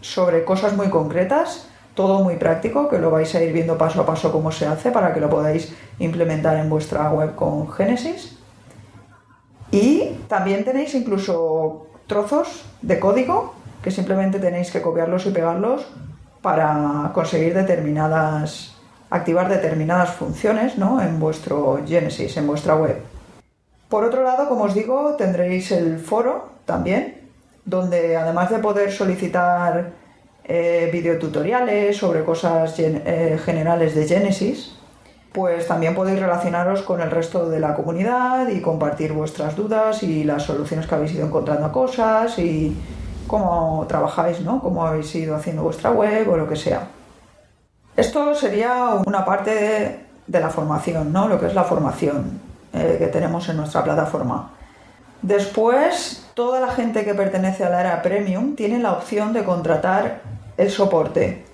sobre 0.01 0.44
cosas 0.44 0.74
muy 0.75 0.89
concretas, 0.89 1.68
todo 1.94 2.24
muy 2.24 2.38
práctico, 2.38 2.88
que 2.88 2.98
lo 2.98 3.12
vais 3.12 3.34
a 3.36 3.41
ir 3.44 3.51
viendo 3.51 3.77
paso 3.77 4.01
a 4.01 4.06
paso 4.06 4.32
cómo 4.32 4.51
se 4.51 4.65
hace 4.65 4.91
para 4.91 5.13
que 5.13 5.20
lo 5.20 5.29
podáis 5.29 5.74
implementar 6.00 6.58
en 6.58 6.70
vuestra 6.70 7.10
web 7.12 7.36
con 7.36 7.70
Genesis. 7.72 8.38
Y 9.72 10.18
también 10.27 10.63
tenéis 10.63 10.96
incluso 10.96 11.88
trozos 12.08 12.65
de 12.82 13.00
código 13.00 13.53
que 13.84 13.91
simplemente 13.91 14.39
tenéis 14.39 14.72
que 14.72 14.82
copiarlos 14.82 15.25
y 15.25 15.32
pegarlos 15.32 15.86
para 16.41 17.12
conseguir 17.13 17.53
determinadas, 17.53 18.75
activar 19.10 19.50
determinadas 19.50 20.12
funciones 20.12 20.77
¿no? 20.77 21.01
en 21.01 21.20
vuestro 21.20 21.79
Genesis, 21.86 22.36
en 22.38 22.48
vuestra 22.48 22.75
web. 22.75 22.98
Por 23.89 24.03
otro 24.03 24.24
lado, 24.24 24.48
como 24.48 24.65
os 24.65 24.74
digo, 24.74 25.15
tendréis 25.18 25.72
el 25.72 26.00
foro 26.00 26.50
también, 26.65 27.19
donde 27.70 28.18
además 28.18 28.50
de 28.50 28.58
poder 28.60 28.92
solicitar 28.92 29.92
eh, 30.44 30.90
videotutoriales 30.92 31.96
sobre 31.96 32.24
cosas 32.24 32.74
eh, 32.80 33.40
generales 33.44 33.94
de 33.94 34.08
Genesis, 34.08 34.76
pues 35.32 35.68
también 35.68 35.94
podéis 35.94 36.20
relacionaros 36.20 36.82
con 36.82 37.02
el 37.02 37.12
resto 37.12 37.48
de 37.50 37.60
la 37.60 37.76
comunidad 37.76 38.50
y 38.50 38.60
compartir 38.60 39.14
vuestras 39.14 39.56
dudas 39.56 40.02
y 40.02 40.24
las 40.24 40.44
soluciones 40.44 40.88
que 40.88 40.96
habéis 40.96 41.14
ido 41.14 41.28
encontrando 41.28 41.68
a 41.68 41.72
cosas 41.72 42.40
y 42.40 42.76
cómo 43.28 43.86
trabajáis, 43.88 44.42
¿no? 44.42 44.60
Cómo 44.60 44.84
habéis 44.84 45.14
ido 45.14 45.36
haciendo 45.36 45.62
vuestra 45.62 45.92
web 45.92 46.28
o 46.30 46.36
lo 46.36 46.50
que 46.50 46.56
sea. 46.56 46.88
Esto 47.96 48.34
sería 48.34 48.96
una 49.06 49.24
parte 49.24 50.00
de, 50.26 50.40
la 50.40 50.50
formación, 50.50 51.14
¿no? 51.14 51.28
Lo 51.28 51.40
que 51.40 51.46
es 51.46 51.54
la 51.54 51.64
formación 51.64 52.42
eh, 52.74 52.96
que 52.98 53.08
tenemos 53.08 53.48
en 53.50 53.58
nuestra 53.58 53.84
plataforma. 53.84 54.54
Después, 55.22 56.30
toda 56.34 56.60
la 56.60 56.70
gente 56.70 57.04
que 57.04 57.14
pertenece 57.14 57.64
a 57.64 57.70
la 57.70 57.82
era 57.82 58.02
premium 58.02 58.56
tiene 58.56 58.80
la 58.80 58.94
opción 58.94 59.34
de 59.34 59.44
contratar 59.44 60.22
el 60.58 60.70
soporte. 60.72 61.46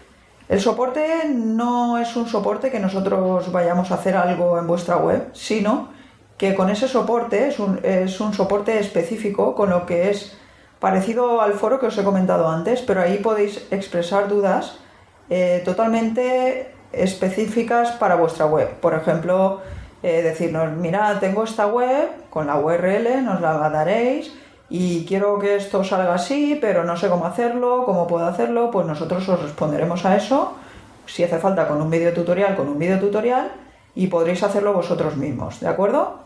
El 0.47 0.59
soporte 0.59 1.25
no 1.33 1.97
es 1.97 2.15
un 2.15 2.27
soporte 2.27 2.69
que 2.69 2.79
nosotros 2.79 3.51
vayamos 3.51 3.89
a 3.89 3.95
hacer 3.95 4.15
algo 4.15 4.59
en 4.59 4.67
vuestra 4.67 4.97
web, 4.97 5.29
sino 5.33 5.89
que 6.37 6.53
con 6.53 6.69
ese 6.69 6.87
soporte 6.87 7.47
es 7.47 7.59
un, 7.59 7.79
es 7.83 8.19
un 8.19 8.33
soporte 8.33 8.77
específico 8.79 9.55
con 9.55 9.71
lo 9.71 9.87
que 9.87 10.11
es 10.11 10.37
parecido 10.79 11.41
al 11.41 11.53
foro 11.53 11.79
que 11.79 11.87
os 11.87 11.97
he 11.97 12.03
comentado 12.03 12.47
antes, 12.47 12.81
pero 12.81 13.01
ahí 13.01 13.17
podéis 13.17 13.65
expresar 13.71 14.27
dudas 14.27 14.77
eh, 15.29 15.63
totalmente 15.65 16.71
específicas 16.91 17.91
para 17.93 18.15
vuestra 18.15 18.45
web. 18.45 18.69
Por 18.81 18.93
ejemplo, 18.93 19.61
eh, 20.05 20.21
decirnos, 20.21 20.71
mira, 20.73 21.19
tengo 21.19 21.43
esta 21.43 21.65
web 21.65 22.07
con 22.29 22.45
la 22.45 22.59
URL, 22.59 23.25
nos 23.25 23.41
la 23.41 23.57
daréis 23.69 24.31
y 24.69 25.03
quiero 25.07 25.39
que 25.39 25.55
esto 25.55 25.83
salga 25.83 26.13
así, 26.13 26.59
pero 26.61 26.83
no 26.83 26.95
sé 26.95 27.09
cómo 27.09 27.25
hacerlo, 27.25 27.85
cómo 27.85 28.05
puedo 28.05 28.27
hacerlo, 28.27 28.69
pues 28.69 28.85
nosotros 28.85 29.27
os 29.27 29.41
responderemos 29.41 30.05
a 30.05 30.15
eso, 30.15 30.53
si 31.07 31.23
hace 31.23 31.39
falta 31.39 31.67
con 31.67 31.81
un 31.81 31.89
vídeo 31.89 32.13
tutorial, 32.13 32.55
con 32.55 32.67
un 32.67 32.77
vídeo 32.77 32.99
tutorial 32.99 33.51
y 33.95 34.05
podréis 34.05 34.43
hacerlo 34.43 34.73
vosotros 34.73 35.17
mismos, 35.17 35.59
¿de 35.59 35.69
acuerdo? 35.69 36.19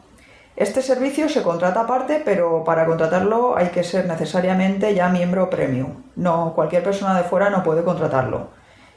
Este 0.58 0.82
servicio 0.82 1.30
se 1.30 1.42
contrata 1.42 1.80
aparte, 1.80 2.22
pero 2.26 2.66
para 2.66 2.86
contratarlo 2.86 3.56
hay 3.56 3.70
que 3.70 3.86
ser 3.86 4.08
necesariamente 4.08 4.94
ya 4.94 5.08
miembro 5.08 5.50
premium. 5.50 6.04
No, 6.18 6.52
cualquier 6.54 6.84
persona 6.84 7.18
de 7.18 7.24
fuera 7.24 7.50
no 7.50 7.64
puede 7.64 7.86
contratarlo. 7.86 8.50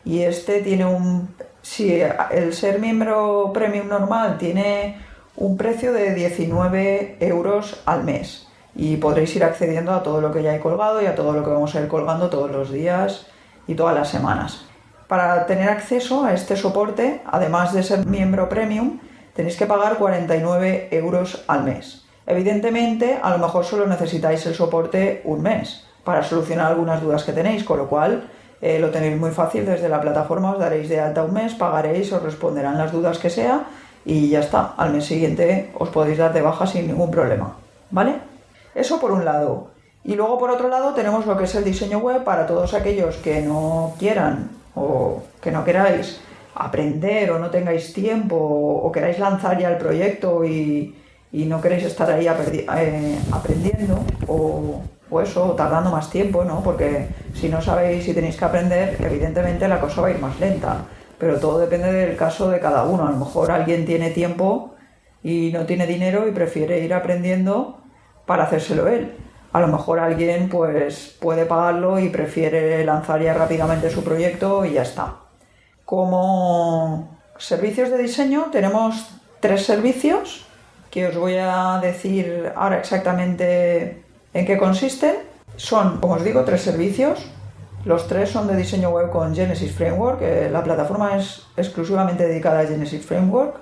Y 0.04 0.22
este 0.22 0.60
tiene 0.60 0.86
un... 0.86 1.36
Si 1.62 2.00
el 2.00 2.52
ser 2.54 2.80
miembro 2.80 3.52
premium 3.54 3.88
normal 3.88 4.36
tiene 4.36 5.00
un 5.36 5.56
precio 5.56 5.92
de 5.92 6.14
19 6.14 7.16
euros 7.20 7.80
al 7.86 8.04
mes 8.04 8.48
y 8.74 8.96
podréis 8.96 9.34
ir 9.36 9.44
accediendo 9.44 9.92
a 9.92 10.02
todo 10.02 10.20
lo 10.20 10.32
que 10.32 10.42
ya 10.42 10.54
he 10.54 10.60
colgado 10.60 11.00
y 11.00 11.06
a 11.06 11.14
todo 11.14 11.32
lo 11.32 11.44
que 11.44 11.50
vamos 11.50 11.74
a 11.74 11.80
ir 11.80 11.88
colgando 11.88 12.30
todos 12.30 12.50
los 12.50 12.72
días 12.72 13.26
y 13.66 13.74
todas 13.74 13.94
las 13.94 14.08
semanas. 14.08 14.66
Para 15.06 15.46
tener 15.46 15.68
acceso 15.68 16.24
a 16.24 16.32
este 16.32 16.56
soporte, 16.56 17.22
además 17.26 17.72
de 17.72 17.82
ser 17.82 18.06
miembro 18.06 18.48
premium, 18.48 18.98
tenéis 19.34 19.56
que 19.56 19.66
pagar 19.66 19.98
49 19.98 20.88
euros 20.90 21.44
al 21.46 21.64
mes. 21.64 22.04
Evidentemente, 22.26 23.18
a 23.22 23.30
lo 23.30 23.38
mejor 23.38 23.64
solo 23.64 23.86
necesitáis 23.86 24.44
el 24.46 24.54
soporte 24.54 25.22
un 25.24 25.42
mes 25.42 25.84
para 26.02 26.22
solucionar 26.22 26.68
algunas 26.68 27.00
dudas 27.02 27.24
que 27.24 27.32
tenéis, 27.32 27.64
con 27.64 27.78
lo 27.78 27.88
cual 27.88 28.30
eh, 28.62 28.78
lo 28.78 28.90
tenéis 28.90 29.18
muy 29.18 29.32
fácil 29.32 29.66
desde 29.66 29.88
la 29.88 30.00
plataforma, 30.00 30.52
os 30.52 30.58
daréis 30.58 30.88
de 30.88 31.00
alta 31.00 31.24
un 31.24 31.34
mes, 31.34 31.52
pagaréis, 31.54 32.12
os 32.12 32.22
responderán 32.22 32.78
las 32.78 32.92
dudas 32.92 33.18
que 33.18 33.28
sea 33.28 33.64
y 34.04 34.28
ya 34.28 34.38
está. 34.38 34.74
Al 34.76 34.92
mes 34.92 35.04
siguiente 35.04 35.70
os 35.74 35.88
podéis 35.88 36.18
dar 36.18 36.32
de 36.32 36.42
baja 36.42 36.64
sin 36.64 36.86
ningún 36.86 37.10
problema. 37.10 37.56
¿Vale? 37.90 38.14
Eso 38.72 39.00
por 39.00 39.10
un 39.10 39.24
lado. 39.24 39.72
Y 40.04 40.14
luego 40.14 40.38
por 40.38 40.50
otro 40.50 40.68
lado 40.68 40.94
tenemos 40.94 41.26
lo 41.26 41.36
que 41.36 41.44
es 41.44 41.54
el 41.56 41.64
diseño 41.64 41.98
web 41.98 42.22
para 42.22 42.46
todos 42.46 42.72
aquellos 42.72 43.16
que 43.16 43.42
no 43.42 43.94
quieran 43.98 44.50
o 44.76 45.22
que 45.40 45.50
no 45.50 45.64
queráis 45.64 46.20
aprender 46.54 47.32
o 47.32 47.40
no 47.40 47.50
tengáis 47.50 47.92
tiempo 47.92 48.36
o, 48.36 48.92
queráis 48.92 49.18
lanzar 49.18 49.58
ya 49.58 49.70
el 49.70 49.78
proyecto 49.78 50.44
y, 50.44 50.94
no 51.32 51.60
queréis 51.60 51.84
estar 51.84 52.10
ahí 52.10 52.28
eh, 52.28 53.18
aprendiendo 53.32 53.98
o, 54.28 54.82
o, 55.12 55.20
eso, 55.20 55.52
tardando 55.52 55.90
más 55.90 56.10
tiempo, 56.10 56.44
¿no? 56.44 56.62
Porque 56.62 57.08
si 57.34 57.48
no 57.48 57.60
sabéis 57.60 58.04
si 58.04 58.14
tenéis 58.14 58.36
que 58.36 58.44
aprender, 58.44 58.96
evidentemente 59.00 59.68
la 59.68 59.80
cosa 59.80 60.00
va 60.00 60.08
a 60.08 60.10
ir 60.10 60.18
más 60.18 60.38
lenta. 60.40 60.84
Pero 61.18 61.38
todo 61.38 61.58
depende 61.58 61.92
del 61.92 62.16
caso 62.16 62.50
de 62.50 62.58
cada 62.58 62.84
uno. 62.84 63.06
A 63.06 63.10
lo 63.10 63.18
mejor 63.18 63.50
alguien 63.50 63.84
tiene 63.84 64.10
tiempo 64.10 64.74
y 65.22 65.50
no 65.52 65.66
tiene 65.66 65.86
dinero 65.86 66.26
y 66.26 66.32
prefiere 66.32 66.80
ir 66.80 66.94
aprendiendo 66.94 67.78
para 68.26 68.44
hacérselo 68.44 68.88
él. 68.88 69.12
A 69.52 69.60
lo 69.60 69.68
mejor 69.68 69.98
alguien 69.98 70.48
pues 70.48 71.16
puede 71.20 71.44
pagarlo 71.44 71.98
y 71.98 72.08
prefiere 72.08 72.84
lanzar 72.84 73.20
ya 73.22 73.34
rápidamente 73.34 73.90
su 73.90 74.02
proyecto 74.02 74.64
y 74.64 74.72
ya 74.72 74.82
está. 74.82 75.16
Como 75.84 77.18
servicios 77.36 77.90
de 77.90 77.98
diseño 77.98 78.46
tenemos 78.50 79.10
tres 79.40 79.66
servicios 79.66 80.46
que 80.90 81.06
os 81.06 81.16
voy 81.16 81.36
a 81.38 81.78
decir 81.82 82.52
ahora 82.54 82.78
exactamente 82.78 84.01
en 84.34 84.46
qué 84.46 84.58
consisten. 84.58 85.16
Son, 85.56 85.98
como 86.00 86.14
os 86.14 86.24
digo, 86.24 86.44
tres 86.44 86.62
servicios. 86.62 87.26
Los 87.84 88.06
tres 88.06 88.30
son 88.30 88.46
de 88.46 88.56
diseño 88.56 88.90
web 88.90 89.10
con 89.10 89.34
Genesis 89.34 89.72
Framework. 89.72 90.22
la 90.50 90.62
plataforma 90.62 91.16
es 91.16 91.46
exclusivamente 91.56 92.26
dedicada 92.26 92.60
a 92.60 92.66
Genesis 92.66 93.04
Framework. 93.04 93.56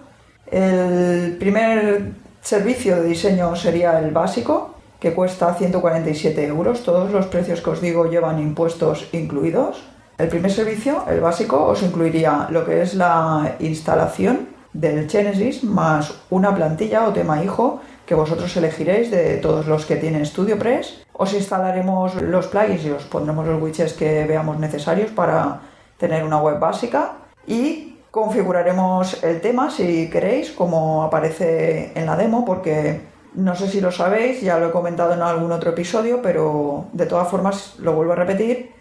El 0.46 1.36
primer 1.38 2.12
servicio 2.42 2.96
de 2.96 3.08
diseño 3.08 3.54
sería 3.56 3.98
el 3.98 4.10
básico, 4.10 4.74
que 4.98 5.14
cuesta 5.14 5.54
147 5.54 6.46
euros. 6.46 6.82
Todos 6.82 7.10
los 7.10 7.26
precios 7.26 7.60
que 7.62 7.70
os 7.70 7.80
digo 7.80 8.10
llevan 8.10 8.38
impuestos 8.40 9.08
incluidos. 9.12 9.82
El 10.18 10.28
primer 10.28 10.50
servicio, 10.50 11.04
el 11.08 11.20
básico, 11.20 11.64
os 11.64 11.82
incluiría 11.82 12.48
lo 12.50 12.66
que 12.66 12.82
es 12.82 12.94
la 12.94 13.56
instalación 13.58 14.48
del 14.72 15.08
Genesis 15.08 15.64
más 15.64 16.14
una 16.28 16.54
plantilla 16.54 17.08
o 17.08 17.12
tema 17.12 17.42
hijo 17.42 17.80
que 18.10 18.16
vosotros 18.16 18.56
elegiréis 18.56 19.08
de 19.08 19.36
todos 19.36 19.68
los 19.68 19.86
que 19.86 19.94
tienen 19.94 20.26
StudioPress. 20.26 21.06
Os 21.12 21.32
instalaremos 21.32 22.20
los 22.20 22.48
plugins 22.48 22.84
y 22.84 22.90
os 22.90 23.04
pondremos 23.04 23.46
los 23.46 23.62
widgets 23.62 23.92
que 23.92 24.26
veamos 24.26 24.58
necesarios 24.58 25.12
para 25.12 25.60
tener 25.96 26.24
una 26.24 26.38
web 26.38 26.58
básica 26.58 27.12
y 27.46 28.00
configuraremos 28.10 29.22
el 29.22 29.40
tema 29.40 29.70
si 29.70 30.10
queréis 30.10 30.50
como 30.50 31.04
aparece 31.04 31.92
en 31.94 32.04
la 32.06 32.16
demo 32.16 32.44
porque 32.44 33.02
no 33.34 33.54
sé 33.54 33.68
si 33.68 33.80
lo 33.80 33.92
sabéis, 33.92 34.40
ya 34.40 34.58
lo 34.58 34.70
he 34.70 34.72
comentado 34.72 35.14
en 35.14 35.22
algún 35.22 35.52
otro 35.52 35.70
episodio, 35.70 36.20
pero 36.20 36.86
de 36.92 37.06
todas 37.06 37.28
formas 37.28 37.76
lo 37.78 37.92
vuelvo 37.92 38.14
a 38.14 38.16
repetir 38.16 38.72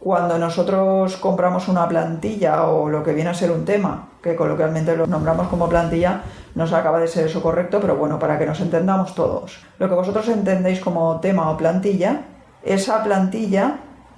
cuando 0.00 0.38
nosotros 0.38 1.16
compramos 1.16 1.68
una 1.68 1.86
plantilla 1.86 2.64
o 2.64 2.88
lo 2.88 3.04
que 3.04 3.12
viene 3.12 3.30
a 3.30 3.34
ser 3.34 3.50
un 3.50 3.66
tema, 3.66 4.08
que 4.22 4.34
coloquialmente 4.34 4.96
lo 4.96 5.06
nombramos 5.06 5.48
como 5.48 5.68
plantilla, 5.68 6.22
no 6.54 6.66
se 6.66 6.74
acaba 6.74 6.98
de 6.98 7.06
ser 7.06 7.26
eso 7.26 7.42
correcto, 7.42 7.80
pero 7.82 7.96
bueno, 7.96 8.18
para 8.18 8.38
que 8.38 8.46
nos 8.46 8.60
entendamos 8.60 9.14
todos. 9.14 9.60
Lo 9.78 9.90
que 9.90 9.94
vosotros 9.94 10.26
entendéis 10.28 10.80
como 10.80 11.20
tema 11.20 11.50
o 11.50 11.56
plantilla, 11.58 12.22
esa 12.62 13.04
plantilla, 13.04 13.76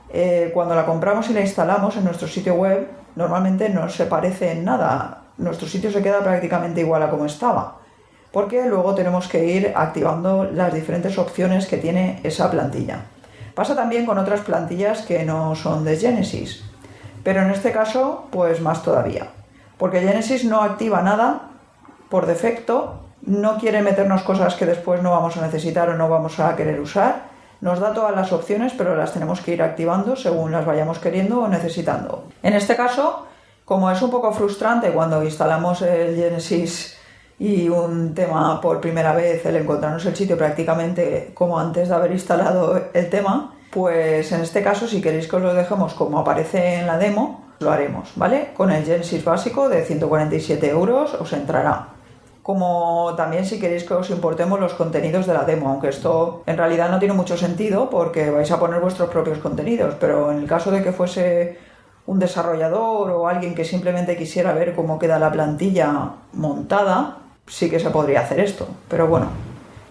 eh, 0.09 0.53
cuando 0.55 0.77
la 0.77 0.87
compramos 0.87 1.29
y 1.31 1.33
la 1.33 1.41
instalamos 1.41 1.97
en 1.97 2.05
nuestro 2.05 2.29
sitio 2.29 2.55
web, 2.55 2.89
normalmente 3.17 3.69
no 3.69 3.89
se 3.89 4.07
parece 4.07 4.53
en 4.53 4.65
nada. 4.65 5.23
Nuestro 5.37 5.67
sitio 5.67 5.91
se 5.91 6.01
queda 6.01 6.21
prácticamente 6.21 6.81
igual 6.81 7.03
a 7.03 7.11
como 7.11 7.27
estaba, 7.27 7.79
porque 8.31 8.67
luego 8.67 8.95
tenemos 8.95 9.27
que 9.27 9.45
ir 9.47 9.73
activando 9.75 10.45
las 10.45 10.73
diferentes 10.73 11.19
opciones 11.19 11.67
que 11.67 11.79
tiene 11.79 12.21
esa 12.23 12.49
plantilla. 12.53 13.01
Pasa 13.55 13.77
también 13.77 14.07
con 14.07 14.19
otras 14.19 14.41
plantillas 14.41 15.03
que 15.03 15.25
no 15.25 15.55
son 15.55 15.85
de 15.85 15.97
Genesis, 15.97 16.65
pero 17.23 17.43
en 17.43 17.51
este 17.51 17.73
caso, 17.73 18.27
pues 18.31 18.61
más 18.61 18.83
todavía, 18.83 19.29
porque 19.79 20.01
Genesis 20.01 20.45
no 20.45 20.63
activa 20.63 21.03
nada 21.03 21.51
por 22.09 22.27
defecto, 22.27 23.01
no 23.23 23.59
quiere 23.59 23.83
meternos 23.83 24.23
cosas 24.23 24.55
que 24.55 24.67
después 24.67 25.03
no 25.03 25.11
vamos 25.11 25.37
a 25.37 25.43
necesitar 25.43 25.89
o 25.91 25.97
no 25.97 26.09
vamos 26.09 26.41
a 26.41 26.57
querer 26.57 26.81
usar, 26.81 27.31
nos 27.61 27.79
da 27.79 27.93
todas 27.93 28.15
las 28.17 28.33
opciones, 28.33 28.73
pero 28.77 28.97
las 28.97 29.13
tenemos 29.13 29.41
que 29.41 29.53
ir 29.53 29.63
activando 29.63 30.17
según 30.17 30.51
las 30.51 30.67
vayamos 30.67 30.99
queriendo 30.99 31.43
o 31.43 31.49
necesitando. 31.49 32.25
En 32.43 32.55
este 32.55 32.75
caso, 32.75 33.27
como 33.65 33.91
es 33.91 34.03
un 34.03 34.11
poco 34.11 34.33
frustrante 34.33 34.91
cuando 34.91 35.23
instalamos 35.23 35.81
el 35.83 36.17
Genesis 36.17 36.99
y 37.43 37.69
un 37.69 38.15
tema 38.15 38.61
por 38.61 38.81
primera 38.81 39.13
vez, 39.15 39.45
el 39.47 39.57
encontrarnos 39.57 40.07
el 40.07 40.15
sitio 40.15 40.39
prácticamente 40.39 41.33
como 41.35 41.59
antes 41.59 41.89
de 41.89 41.95
haber 41.97 42.13
instalado 42.13 42.81
el 42.95 43.11
tema, 43.11 43.57
pues 43.73 44.31
en 44.31 44.43
este 44.43 44.63
caso 44.63 44.87
si 44.87 45.03
queréis 45.03 45.27
que 45.27 45.35
os 45.35 45.43
lo 45.43 45.53
dejemos 45.53 45.95
como 45.95 46.21
aparece 46.21 46.77
en 46.77 46.87
la 46.87 46.99
demo, 46.99 47.43
lo 47.59 47.73
haremos, 47.73 48.13
¿vale? 48.15 48.51
Con 48.57 48.71
el 48.71 48.85
Genesis 48.85 49.25
básico 49.25 49.69
de 49.69 49.83
147 49.83 50.71
euros 50.71 51.15
os 51.15 51.33
entrará. 51.33 51.89
Como 52.45 53.15
también 53.17 53.45
si 53.45 53.59
queréis 53.59 53.83
que 53.83 53.95
os 53.95 54.11
importemos 54.11 54.61
los 54.61 54.75
contenidos 54.75 55.27
de 55.27 55.35
la 55.35 55.43
demo, 55.43 55.69
aunque 55.69 55.89
esto 55.89 56.45
en 56.47 56.57
realidad 56.57 56.91
no 56.91 57.01
tiene 57.01 57.15
mucho 57.15 57.37
sentido 57.37 57.91
porque 57.91 58.31
vais 58.31 58.53
a 58.53 58.61
poner 58.61 58.81
vuestros 58.81 59.11
propios 59.11 59.39
contenidos, 59.39 59.97
pero 59.99 60.31
en 60.31 60.39
el 60.39 60.47
caso 60.47 60.71
de 60.71 60.85
que 60.85 60.93
fuese 60.93 61.59
un 62.07 62.21
desarrollador 62.21 63.11
o 63.11 63.27
alguien 63.27 63.57
que 63.57 63.65
simplemente 63.65 64.17
quisiera 64.17 64.53
ver 64.53 64.77
cómo 64.77 65.01
queda 65.01 65.19
la 65.19 65.33
plantilla 65.33 66.11
montada, 66.35 67.22
sí 67.47 67.71
que 67.71 67.81
se 67.81 67.91
podría 67.91 68.21
hacer 68.21 68.41
esto. 68.41 68.69
Pero 68.89 69.07
bueno, 69.07 69.29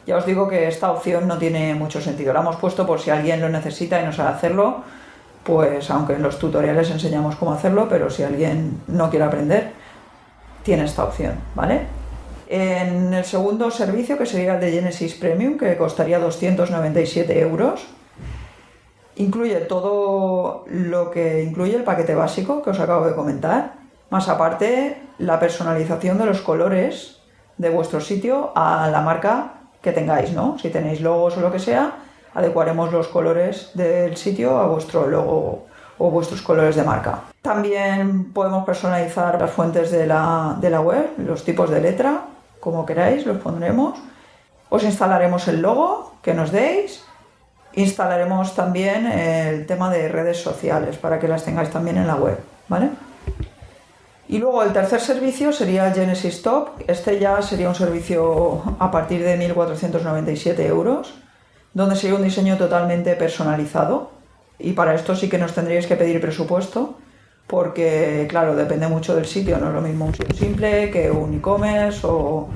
Ya 0.05 0.17
os 0.17 0.25
digo 0.25 0.47
que 0.49 0.67
esta 0.67 0.91
opción 0.91 1.27
no 1.27 1.37
tiene 1.37 1.75
mucho 1.75 2.01
sentido. 2.01 2.33
La 2.33 2.39
hemos 2.41 2.55
puesto 2.55 2.87
por 2.87 2.99
si 2.99 3.11
alguien 3.11 3.39
lo 3.39 3.49
necesita 3.49 4.01
y 4.01 4.05
no 4.05 4.11
sabe 4.11 4.29
hacerlo, 4.29 4.83
pues 5.43 5.89
aunque 5.91 6.13
en 6.13 6.23
los 6.23 6.39
tutoriales 6.39 6.89
enseñamos 6.89 7.35
cómo 7.35 7.53
hacerlo, 7.53 7.87
pero 7.87 8.09
si 8.09 8.23
alguien 8.23 8.81
no 8.87 9.09
quiere 9.09 9.25
aprender, 9.25 9.71
tiene 10.63 10.85
esta 10.85 11.03
opción, 11.03 11.35
¿vale? 11.55 11.81
En 12.47 13.13
el 13.13 13.23
segundo 13.25 13.71
servicio, 13.71 14.17
que 14.17 14.25
sería 14.25 14.55
el 14.55 14.59
de 14.59 14.71
Genesis 14.71 15.13
Premium, 15.13 15.57
que 15.57 15.77
costaría 15.77 16.19
297 16.19 17.39
euros, 17.39 17.87
incluye 19.15 19.55
todo 19.61 20.65
lo 20.67 21.11
que 21.11 21.43
incluye 21.43 21.75
el 21.75 21.83
paquete 21.83 22.15
básico 22.15 22.63
que 22.63 22.71
os 22.71 22.79
acabo 22.79 23.05
de 23.05 23.15
comentar, 23.15 23.75
más 24.09 24.27
aparte 24.27 24.97
la 25.19 25.39
personalización 25.39 26.17
de 26.17 26.25
los 26.25 26.41
colores 26.41 27.20
de 27.61 27.69
vuestro 27.69 28.01
sitio 28.01 28.51
a 28.55 28.89
la 28.89 29.01
marca 29.01 29.53
que 29.81 29.91
tengáis, 29.91 30.33
¿no? 30.33 30.57
Si 30.57 30.69
tenéis 30.69 30.99
logos 30.99 31.37
o 31.37 31.41
lo 31.41 31.51
que 31.51 31.59
sea, 31.59 31.93
adecuaremos 32.33 32.91
los 32.91 33.07
colores 33.07 33.69
del 33.75 34.17
sitio 34.17 34.57
a 34.57 34.65
vuestro 34.65 35.07
logo 35.07 35.67
o 35.99 36.09
vuestros 36.09 36.41
colores 36.41 36.75
de 36.75 36.83
marca. 36.83 37.19
También 37.43 38.33
podemos 38.33 38.65
personalizar 38.65 39.39
las 39.39 39.51
fuentes 39.51 39.91
de 39.91 40.07
la, 40.07 40.57
de 40.59 40.71
la 40.71 40.81
web, 40.81 41.11
los 41.19 41.43
tipos 41.43 41.69
de 41.69 41.81
letra, 41.81 42.21
como 42.59 42.83
queráis, 42.83 43.27
los 43.27 43.37
pondremos. 43.37 43.99
Os 44.69 44.83
instalaremos 44.83 45.47
el 45.47 45.61
logo 45.61 46.15
que 46.23 46.33
nos 46.33 46.51
deis. 46.51 47.03
Instalaremos 47.73 48.55
también 48.55 49.05
el 49.05 49.67
tema 49.67 49.91
de 49.91 50.09
redes 50.09 50.41
sociales 50.41 50.97
para 50.97 51.19
que 51.19 51.27
las 51.27 51.43
tengáis 51.45 51.69
también 51.69 51.97
en 51.97 52.07
la 52.07 52.15
web, 52.15 52.39
¿vale? 52.67 52.89
Y 54.31 54.37
luego 54.37 54.63
el 54.63 54.71
tercer 54.71 55.01
servicio 55.01 55.51
sería 55.51 55.91
Genesis 55.91 56.41
Top. 56.41 56.69
Este 56.87 57.19
ya 57.19 57.41
sería 57.41 57.67
un 57.67 57.75
servicio 57.75 58.63
a 58.79 58.89
partir 58.89 59.21
de 59.25 59.37
1.497 59.37 60.57
euros, 60.67 61.15
donde 61.73 61.97
sería 61.97 62.15
un 62.15 62.23
diseño 62.23 62.55
totalmente 62.57 63.13
personalizado. 63.17 64.11
Y 64.57 64.71
para 64.71 64.95
esto 64.95 65.17
sí 65.17 65.27
que 65.27 65.37
nos 65.37 65.51
tendríais 65.53 65.85
que 65.85 65.97
pedir 65.97 66.21
presupuesto, 66.21 66.95
porque 67.45 68.25
claro, 68.29 68.55
depende 68.55 68.87
mucho 68.87 69.13
del 69.17 69.25
sitio. 69.25 69.57
No 69.57 69.67
es 69.67 69.73
lo 69.73 69.81
mismo 69.81 70.05
un 70.05 70.15
sitio 70.15 70.33
simple 70.33 70.89
que 70.91 71.11
un 71.11 71.33
e-commerce 71.33 71.99
o, 72.07 72.47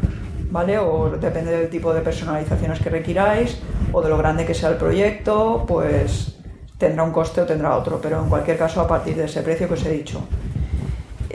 ¿vale? 0.51 0.79
o 0.79 1.09
depende 1.09 1.51
del 1.51 1.69
tipo 1.69 1.93
de 1.93 1.99
personalizaciones 1.99 2.79
que 2.79 2.89
requiráis 2.89 3.59
o 3.91 4.01
de 4.01 4.07
lo 4.07 4.17
grande 4.17 4.45
que 4.45 4.53
sea 4.53 4.69
el 4.69 4.77
proyecto, 4.77 5.65
pues 5.67 6.37
tendrá 6.77 7.03
un 7.03 7.11
coste 7.11 7.41
o 7.41 7.45
tendrá 7.45 7.75
otro. 7.75 7.99
Pero 8.01 8.23
en 8.23 8.29
cualquier 8.29 8.57
caso, 8.57 8.79
a 8.79 8.87
partir 8.87 9.17
de 9.17 9.25
ese 9.25 9.41
precio 9.41 9.67
que 9.67 9.73
os 9.73 9.85
he 9.85 9.91
dicho. 9.91 10.25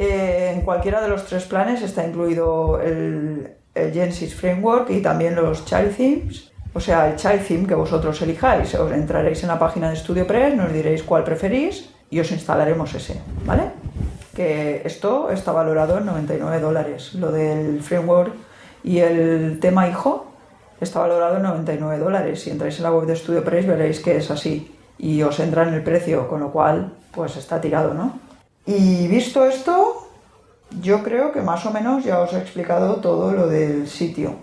Eh, 0.02 0.52
en 0.54 0.62
cualquiera 0.62 1.02
de 1.02 1.08
los 1.08 1.26
tres 1.26 1.44
planes 1.44 1.82
está 1.82 2.06
incluido 2.06 2.80
el, 2.80 3.50
Genesis 3.74 4.34
Framework 4.34 4.88
y 4.88 5.02
también 5.02 5.34
los 5.34 5.66
Child 5.66 5.94
Themes. 5.94 6.50
O 6.72 6.80
sea, 6.80 7.10
el 7.10 7.16
Child 7.16 7.46
Theme 7.46 7.66
que 7.66 7.74
vosotros 7.74 8.22
elijáis. 8.22 8.74
Os 8.76 8.90
entraréis 8.92 9.42
en 9.42 9.48
la 9.48 9.58
página 9.58 9.90
de 9.90 9.96
StudioPress, 9.96 10.56
nos 10.56 10.72
diréis 10.72 11.02
cuál 11.02 11.22
preferís 11.22 11.90
y 12.08 12.18
os 12.18 12.32
instalaremos 12.32 12.94
ese, 12.94 13.20
¿vale? 13.44 13.72
Que 14.34 14.80
esto 14.86 15.30
está 15.30 15.52
valorado 15.52 15.98
en 15.98 16.06
99 16.06 16.60
dólares. 16.60 17.12
Lo 17.14 17.30
del 17.30 17.82
framework 17.82 18.32
y 18.82 19.00
el 19.00 19.60
tema 19.60 19.86
hijo 19.86 20.32
está 20.80 21.00
valorado 21.00 21.36
en 21.36 21.42
99 21.42 21.98
dólares. 21.98 22.40
Si 22.40 22.48
entráis 22.48 22.78
en 22.78 22.84
la 22.84 22.92
web 22.92 23.04
de 23.04 23.16
StudioPress 23.16 23.66
veréis 23.66 24.00
que 24.00 24.16
es 24.16 24.30
así 24.30 24.74
y 24.96 25.20
os 25.22 25.38
entra 25.40 25.68
en 25.68 25.74
el 25.74 25.82
precio, 25.82 26.26
con 26.26 26.40
lo 26.40 26.50
cual 26.50 26.94
pues 27.12 27.36
está 27.36 27.60
tirado, 27.60 27.92
¿no? 27.92 28.29
Y 28.70 29.08
visto 29.08 29.44
esto, 29.46 30.06
yo 30.80 31.02
creo 31.02 31.32
que 31.32 31.40
más 31.40 31.66
o 31.66 31.72
menos 31.72 32.04
ya 32.04 32.20
os 32.20 32.32
he 32.32 32.38
explicado 32.38 32.96
todo 33.00 33.32
lo 33.32 33.48
del 33.48 33.88
sitio. 33.88 34.34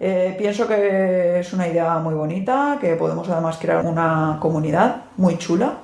Eh, 0.00 0.34
pienso 0.36 0.66
que 0.66 1.38
es 1.38 1.52
una 1.52 1.68
idea 1.68 2.00
muy 2.00 2.14
bonita, 2.14 2.78
que 2.80 2.96
podemos 2.96 3.28
además 3.28 3.56
crear 3.60 3.86
una 3.86 4.38
comunidad 4.40 5.04
muy 5.16 5.38
chula 5.38 5.74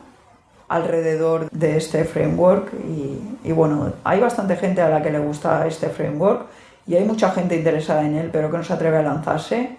alrededor 0.66 1.48
de 1.52 1.76
este 1.76 2.04
framework 2.04 2.72
y, 2.88 3.48
y, 3.48 3.52
bueno, 3.52 3.92
hay 4.02 4.18
bastante 4.18 4.56
gente 4.56 4.80
a 4.82 4.88
la 4.88 5.00
que 5.00 5.12
le 5.12 5.20
gusta 5.20 5.64
este 5.68 5.90
framework 5.90 6.46
y 6.88 6.96
hay 6.96 7.04
mucha 7.04 7.30
gente 7.30 7.54
interesada 7.54 8.04
en 8.04 8.16
él 8.16 8.30
pero 8.32 8.50
que 8.50 8.56
no 8.56 8.64
se 8.64 8.72
atreve 8.72 8.96
a 8.96 9.02
lanzarse 9.02 9.76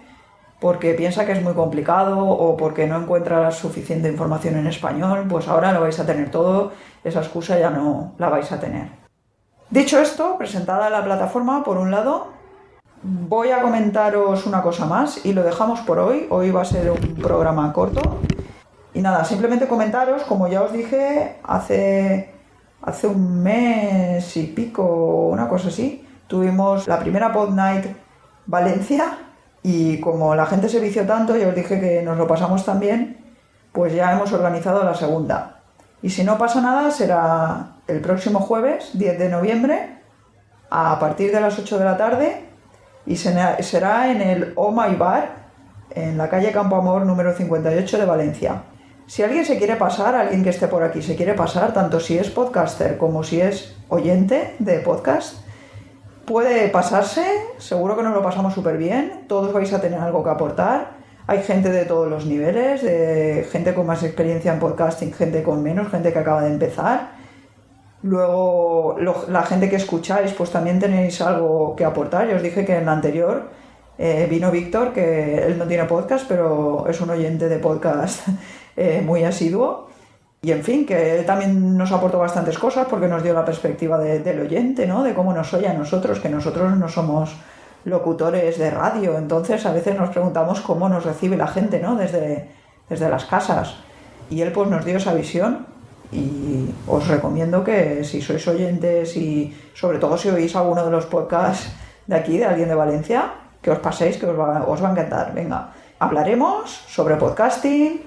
porque 0.60 0.94
piensa 0.94 1.26
que 1.26 1.32
es 1.32 1.42
muy 1.42 1.54
complicado 1.54 2.18
o 2.18 2.56
porque 2.56 2.86
no 2.86 2.96
encuentra 2.96 3.50
suficiente 3.50 4.08
información 4.08 4.56
en 4.56 4.66
español, 4.66 5.26
pues 5.28 5.48
ahora 5.48 5.72
lo 5.72 5.82
vais 5.82 5.98
a 6.00 6.06
tener 6.06 6.30
todo, 6.30 6.72
esa 7.04 7.20
excusa 7.20 7.58
ya 7.58 7.70
no 7.70 8.14
la 8.18 8.28
vais 8.30 8.50
a 8.52 8.58
tener. 8.58 8.88
Dicho 9.68 9.98
esto, 9.98 10.38
presentada 10.38 10.88
la 10.90 11.04
plataforma, 11.04 11.62
por 11.64 11.76
un 11.76 11.90
lado, 11.90 12.28
voy 13.02 13.50
a 13.50 13.60
comentaros 13.60 14.46
una 14.46 14.62
cosa 14.62 14.86
más 14.86 15.24
y 15.26 15.32
lo 15.32 15.42
dejamos 15.42 15.80
por 15.80 15.98
hoy. 15.98 16.26
Hoy 16.30 16.50
va 16.50 16.62
a 16.62 16.64
ser 16.64 16.90
un 16.90 17.16
programa 17.16 17.72
corto. 17.72 18.20
Y 18.94 19.00
nada, 19.00 19.24
simplemente 19.24 19.66
comentaros, 19.66 20.22
como 20.22 20.48
ya 20.48 20.62
os 20.62 20.72
dije, 20.72 21.36
hace, 21.42 22.32
hace 22.80 23.06
un 23.06 23.42
mes 23.42 24.36
y 24.36 24.44
pico, 24.44 25.28
una 25.30 25.48
cosa 25.48 25.68
así, 25.68 26.06
tuvimos 26.28 26.86
la 26.86 26.98
primera 26.98 27.32
Pod 27.32 27.50
Night 27.50 27.86
Valencia 28.46 29.18
y 29.68 29.98
como 29.98 30.36
la 30.36 30.46
gente 30.46 30.68
se 30.68 30.78
vició 30.78 31.04
tanto, 31.06 31.36
ya 31.36 31.48
os 31.48 31.54
dije 31.56 31.80
que 31.80 32.00
nos 32.00 32.16
lo 32.16 32.28
pasamos 32.28 32.64
tan 32.64 32.78
bien, 32.78 33.16
pues 33.72 33.92
ya 33.92 34.12
hemos 34.12 34.32
organizado 34.32 34.84
la 34.84 34.94
segunda. 34.94 35.56
Y 36.02 36.10
si 36.10 36.22
no 36.22 36.38
pasa 36.38 36.60
nada, 36.60 36.92
será 36.92 37.72
el 37.88 38.00
próximo 38.00 38.38
jueves, 38.38 38.90
10 38.92 39.18
de 39.18 39.28
noviembre, 39.28 39.98
a 40.70 41.00
partir 41.00 41.32
de 41.32 41.40
las 41.40 41.58
8 41.58 41.80
de 41.80 41.84
la 41.84 41.96
tarde, 41.96 42.44
y 43.06 43.16
será 43.16 44.08
en 44.12 44.20
el 44.22 44.52
Oh 44.54 44.70
My 44.70 44.94
Bar, 44.94 45.30
en 45.90 46.16
la 46.16 46.28
calle 46.28 46.52
Campo 46.52 46.76
Amor 46.76 47.04
número 47.04 47.34
58 47.34 47.98
de 47.98 48.04
Valencia. 48.04 48.62
Si 49.08 49.24
alguien 49.24 49.44
se 49.44 49.58
quiere 49.58 49.74
pasar, 49.74 50.14
alguien 50.14 50.44
que 50.44 50.50
esté 50.50 50.68
por 50.68 50.84
aquí 50.84 51.02
se 51.02 51.16
quiere 51.16 51.34
pasar, 51.34 51.72
tanto 51.72 51.98
si 51.98 52.16
es 52.16 52.30
podcaster 52.30 52.98
como 52.98 53.24
si 53.24 53.40
es 53.40 53.74
oyente 53.88 54.54
de 54.60 54.78
podcast, 54.78 55.44
puede 56.26 56.68
pasarse, 56.68 57.24
seguro 57.58 57.96
que 57.96 58.02
nos 58.02 58.14
lo 58.14 58.22
pasamos 58.22 58.52
súper 58.52 58.76
bien, 58.76 59.24
todos 59.28 59.52
vais 59.52 59.72
a 59.72 59.80
tener 59.80 60.00
algo 60.00 60.22
que 60.22 60.30
aportar. 60.30 60.96
Hay 61.28 61.42
gente 61.42 61.70
de 61.70 61.84
todos 61.84 62.08
los 62.08 62.26
niveles, 62.26 62.82
de 62.82 63.46
gente 63.50 63.74
con 63.74 63.86
más 63.86 64.02
experiencia 64.02 64.52
en 64.52 64.60
podcasting, 64.60 65.12
gente 65.12 65.42
con 65.42 65.62
menos, 65.62 65.88
gente 65.88 66.12
que 66.12 66.18
acaba 66.18 66.42
de 66.42 66.50
empezar. 66.50 67.16
Luego, 68.02 68.96
la 69.28 69.42
gente 69.42 69.68
que 69.68 69.76
escucháis, 69.76 70.32
pues 70.34 70.50
también 70.50 70.78
tenéis 70.78 71.20
algo 71.20 71.74
que 71.74 71.84
aportar. 71.84 72.28
Yo 72.28 72.36
os 72.36 72.42
dije 72.42 72.64
que 72.64 72.76
en 72.76 72.86
la 72.86 72.92
anterior 72.92 73.50
eh, 73.98 74.28
vino 74.30 74.52
Víctor, 74.52 74.92
que 74.92 75.46
él 75.46 75.58
no 75.58 75.66
tiene 75.66 75.84
podcast, 75.84 76.26
pero 76.28 76.86
es 76.88 77.00
un 77.00 77.10
oyente 77.10 77.48
de 77.48 77.58
podcast 77.58 78.28
eh, 78.76 79.02
muy 79.04 79.24
asiduo. 79.24 79.88
Y 80.46 80.52
en 80.52 80.62
fin, 80.62 80.86
que 80.86 81.24
también 81.26 81.76
nos 81.76 81.90
aportó 81.90 82.20
bastantes 82.20 82.56
cosas 82.56 82.86
porque 82.88 83.08
nos 83.08 83.20
dio 83.20 83.34
la 83.34 83.44
perspectiva 83.44 83.98
del 83.98 84.38
oyente, 84.38 84.86
¿no? 84.86 85.02
De 85.02 85.12
cómo 85.12 85.32
nos 85.34 85.52
oye 85.52 85.66
a 85.66 85.72
nosotros, 85.72 86.20
que 86.20 86.28
nosotros 86.28 86.76
no 86.76 86.88
somos 86.88 87.34
locutores 87.84 88.56
de 88.56 88.70
radio, 88.70 89.18
entonces 89.18 89.66
a 89.66 89.72
veces 89.72 89.98
nos 89.98 90.10
preguntamos 90.10 90.60
cómo 90.60 90.88
nos 90.88 91.04
recibe 91.04 91.36
la 91.36 91.48
gente, 91.48 91.80
¿no? 91.80 91.96
Desde, 91.96 92.48
desde 92.88 93.10
las 93.10 93.24
casas. 93.24 93.74
Y 94.30 94.40
él 94.40 94.52
pues 94.52 94.70
nos 94.70 94.84
dio 94.84 94.98
esa 94.98 95.14
visión 95.14 95.66
y 96.12 96.70
os 96.86 97.08
recomiendo 97.08 97.64
que 97.64 98.04
si 98.04 98.22
sois 98.22 98.46
oyentes 98.46 99.16
y 99.16 99.52
sobre 99.74 99.98
todo 99.98 100.16
si 100.16 100.28
oís 100.28 100.54
alguno 100.54 100.84
de 100.84 100.92
los 100.92 101.06
podcasts 101.06 101.72
de 102.06 102.14
aquí, 102.14 102.38
de 102.38 102.44
alguien 102.44 102.68
de 102.68 102.76
Valencia, 102.76 103.32
que 103.60 103.72
os 103.72 103.80
paséis, 103.80 104.16
que 104.16 104.26
os 104.26 104.38
va, 104.38 104.62
os 104.64 104.80
va 104.80 104.90
a 104.90 104.92
encantar. 104.92 105.34
Venga, 105.34 105.70
hablaremos 105.98 106.70
sobre 106.86 107.16
podcasting, 107.16 108.05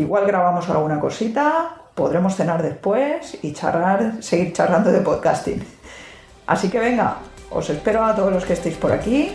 Igual 0.00 0.26
grabamos 0.26 0.66
alguna 0.70 0.98
cosita, 0.98 1.74
podremos 1.94 2.34
cenar 2.34 2.62
después 2.62 3.36
y 3.42 3.52
charlar, 3.52 4.14
seguir 4.20 4.54
charlando 4.54 4.90
de 4.90 5.00
podcasting. 5.00 5.62
Así 6.46 6.70
que 6.70 6.78
venga, 6.78 7.16
os 7.50 7.68
espero 7.68 8.02
a 8.02 8.14
todos 8.14 8.32
los 8.32 8.46
que 8.46 8.54
estéis 8.54 8.76
por 8.76 8.92
aquí. 8.92 9.30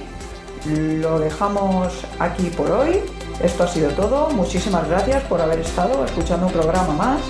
Lo 0.65 1.19
dejamos 1.19 1.93
aquí 2.17 2.49
por 2.49 2.71
hoy. 2.71 2.99
Esto 3.43 3.65
ha 3.65 3.67
sido 3.67 3.91
todo. 3.91 4.31
Muchísimas 4.31 4.89
gracias 4.89 5.21
por 5.25 5.39
haber 5.39 5.59
estado 5.59 6.03
escuchando 6.03 6.47
un 6.47 6.53
programa 6.53 6.93
más. 6.93 7.21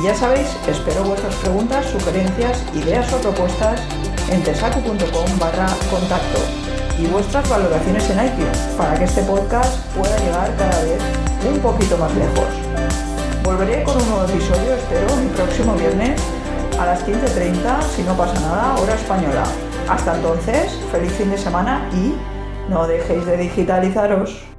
Y 0.00 0.06
ya 0.06 0.14
sabéis, 0.14 0.56
espero 0.68 1.02
vuestras 1.02 1.34
preguntas, 1.34 1.84
sugerencias, 1.86 2.62
ideas 2.76 3.12
o 3.12 3.16
propuestas 3.18 3.80
en 4.30 4.40
tesacu.com 4.44 5.38
barra 5.40 5.66
contacto 5.90 6.38
y 6.96 7.06
vuestras 7.06 7.48
valoraciones 7.48 8.08
en 8.08 8.24
iTunes 8.24 8.58
para 8.78 8.94
que 8.94 9.04
este 9.04 9.22
podcast 9.22 9.84
pueda 9.96 10.16
llegar 10.18 10.56
cada 10.56 10.84
vez 10.84 11.31
un 11.48 11.58
poquito 11.58 11.96
más 11.98 12.14
lejos. 12.14 12.46
Volveré 13.42 13.82
con 13.82 13.96
un 13.96 14.08
nuevo 14.08 14.24
episodio, 14.24 14.74
espero, 14.74 15.18
el 15.18 15.28
próximo 15.28 15.74
viernes 15.74 16.20
a 16.78 16.86
las 16.86 17.06
15.30, 17.06 17.82
si 17.94 18.02
no 18.02 18.16
pasa 18.16 18.40
nada, 18.40 18.74
hora 18.80 18.94
española. 18.94 19.44
Hasta 19.88 20.14
entonces, 20.16 20.78
feliz 20.90 21.12
fin 21.12 21.30
de 21.30 21.38
semana 21.38 21.88
y 21.92 22.14
no 22.70 22.86
dejéis 22.86 23.26
de 23.26 23.36
digitalizaros. 23.36 24.51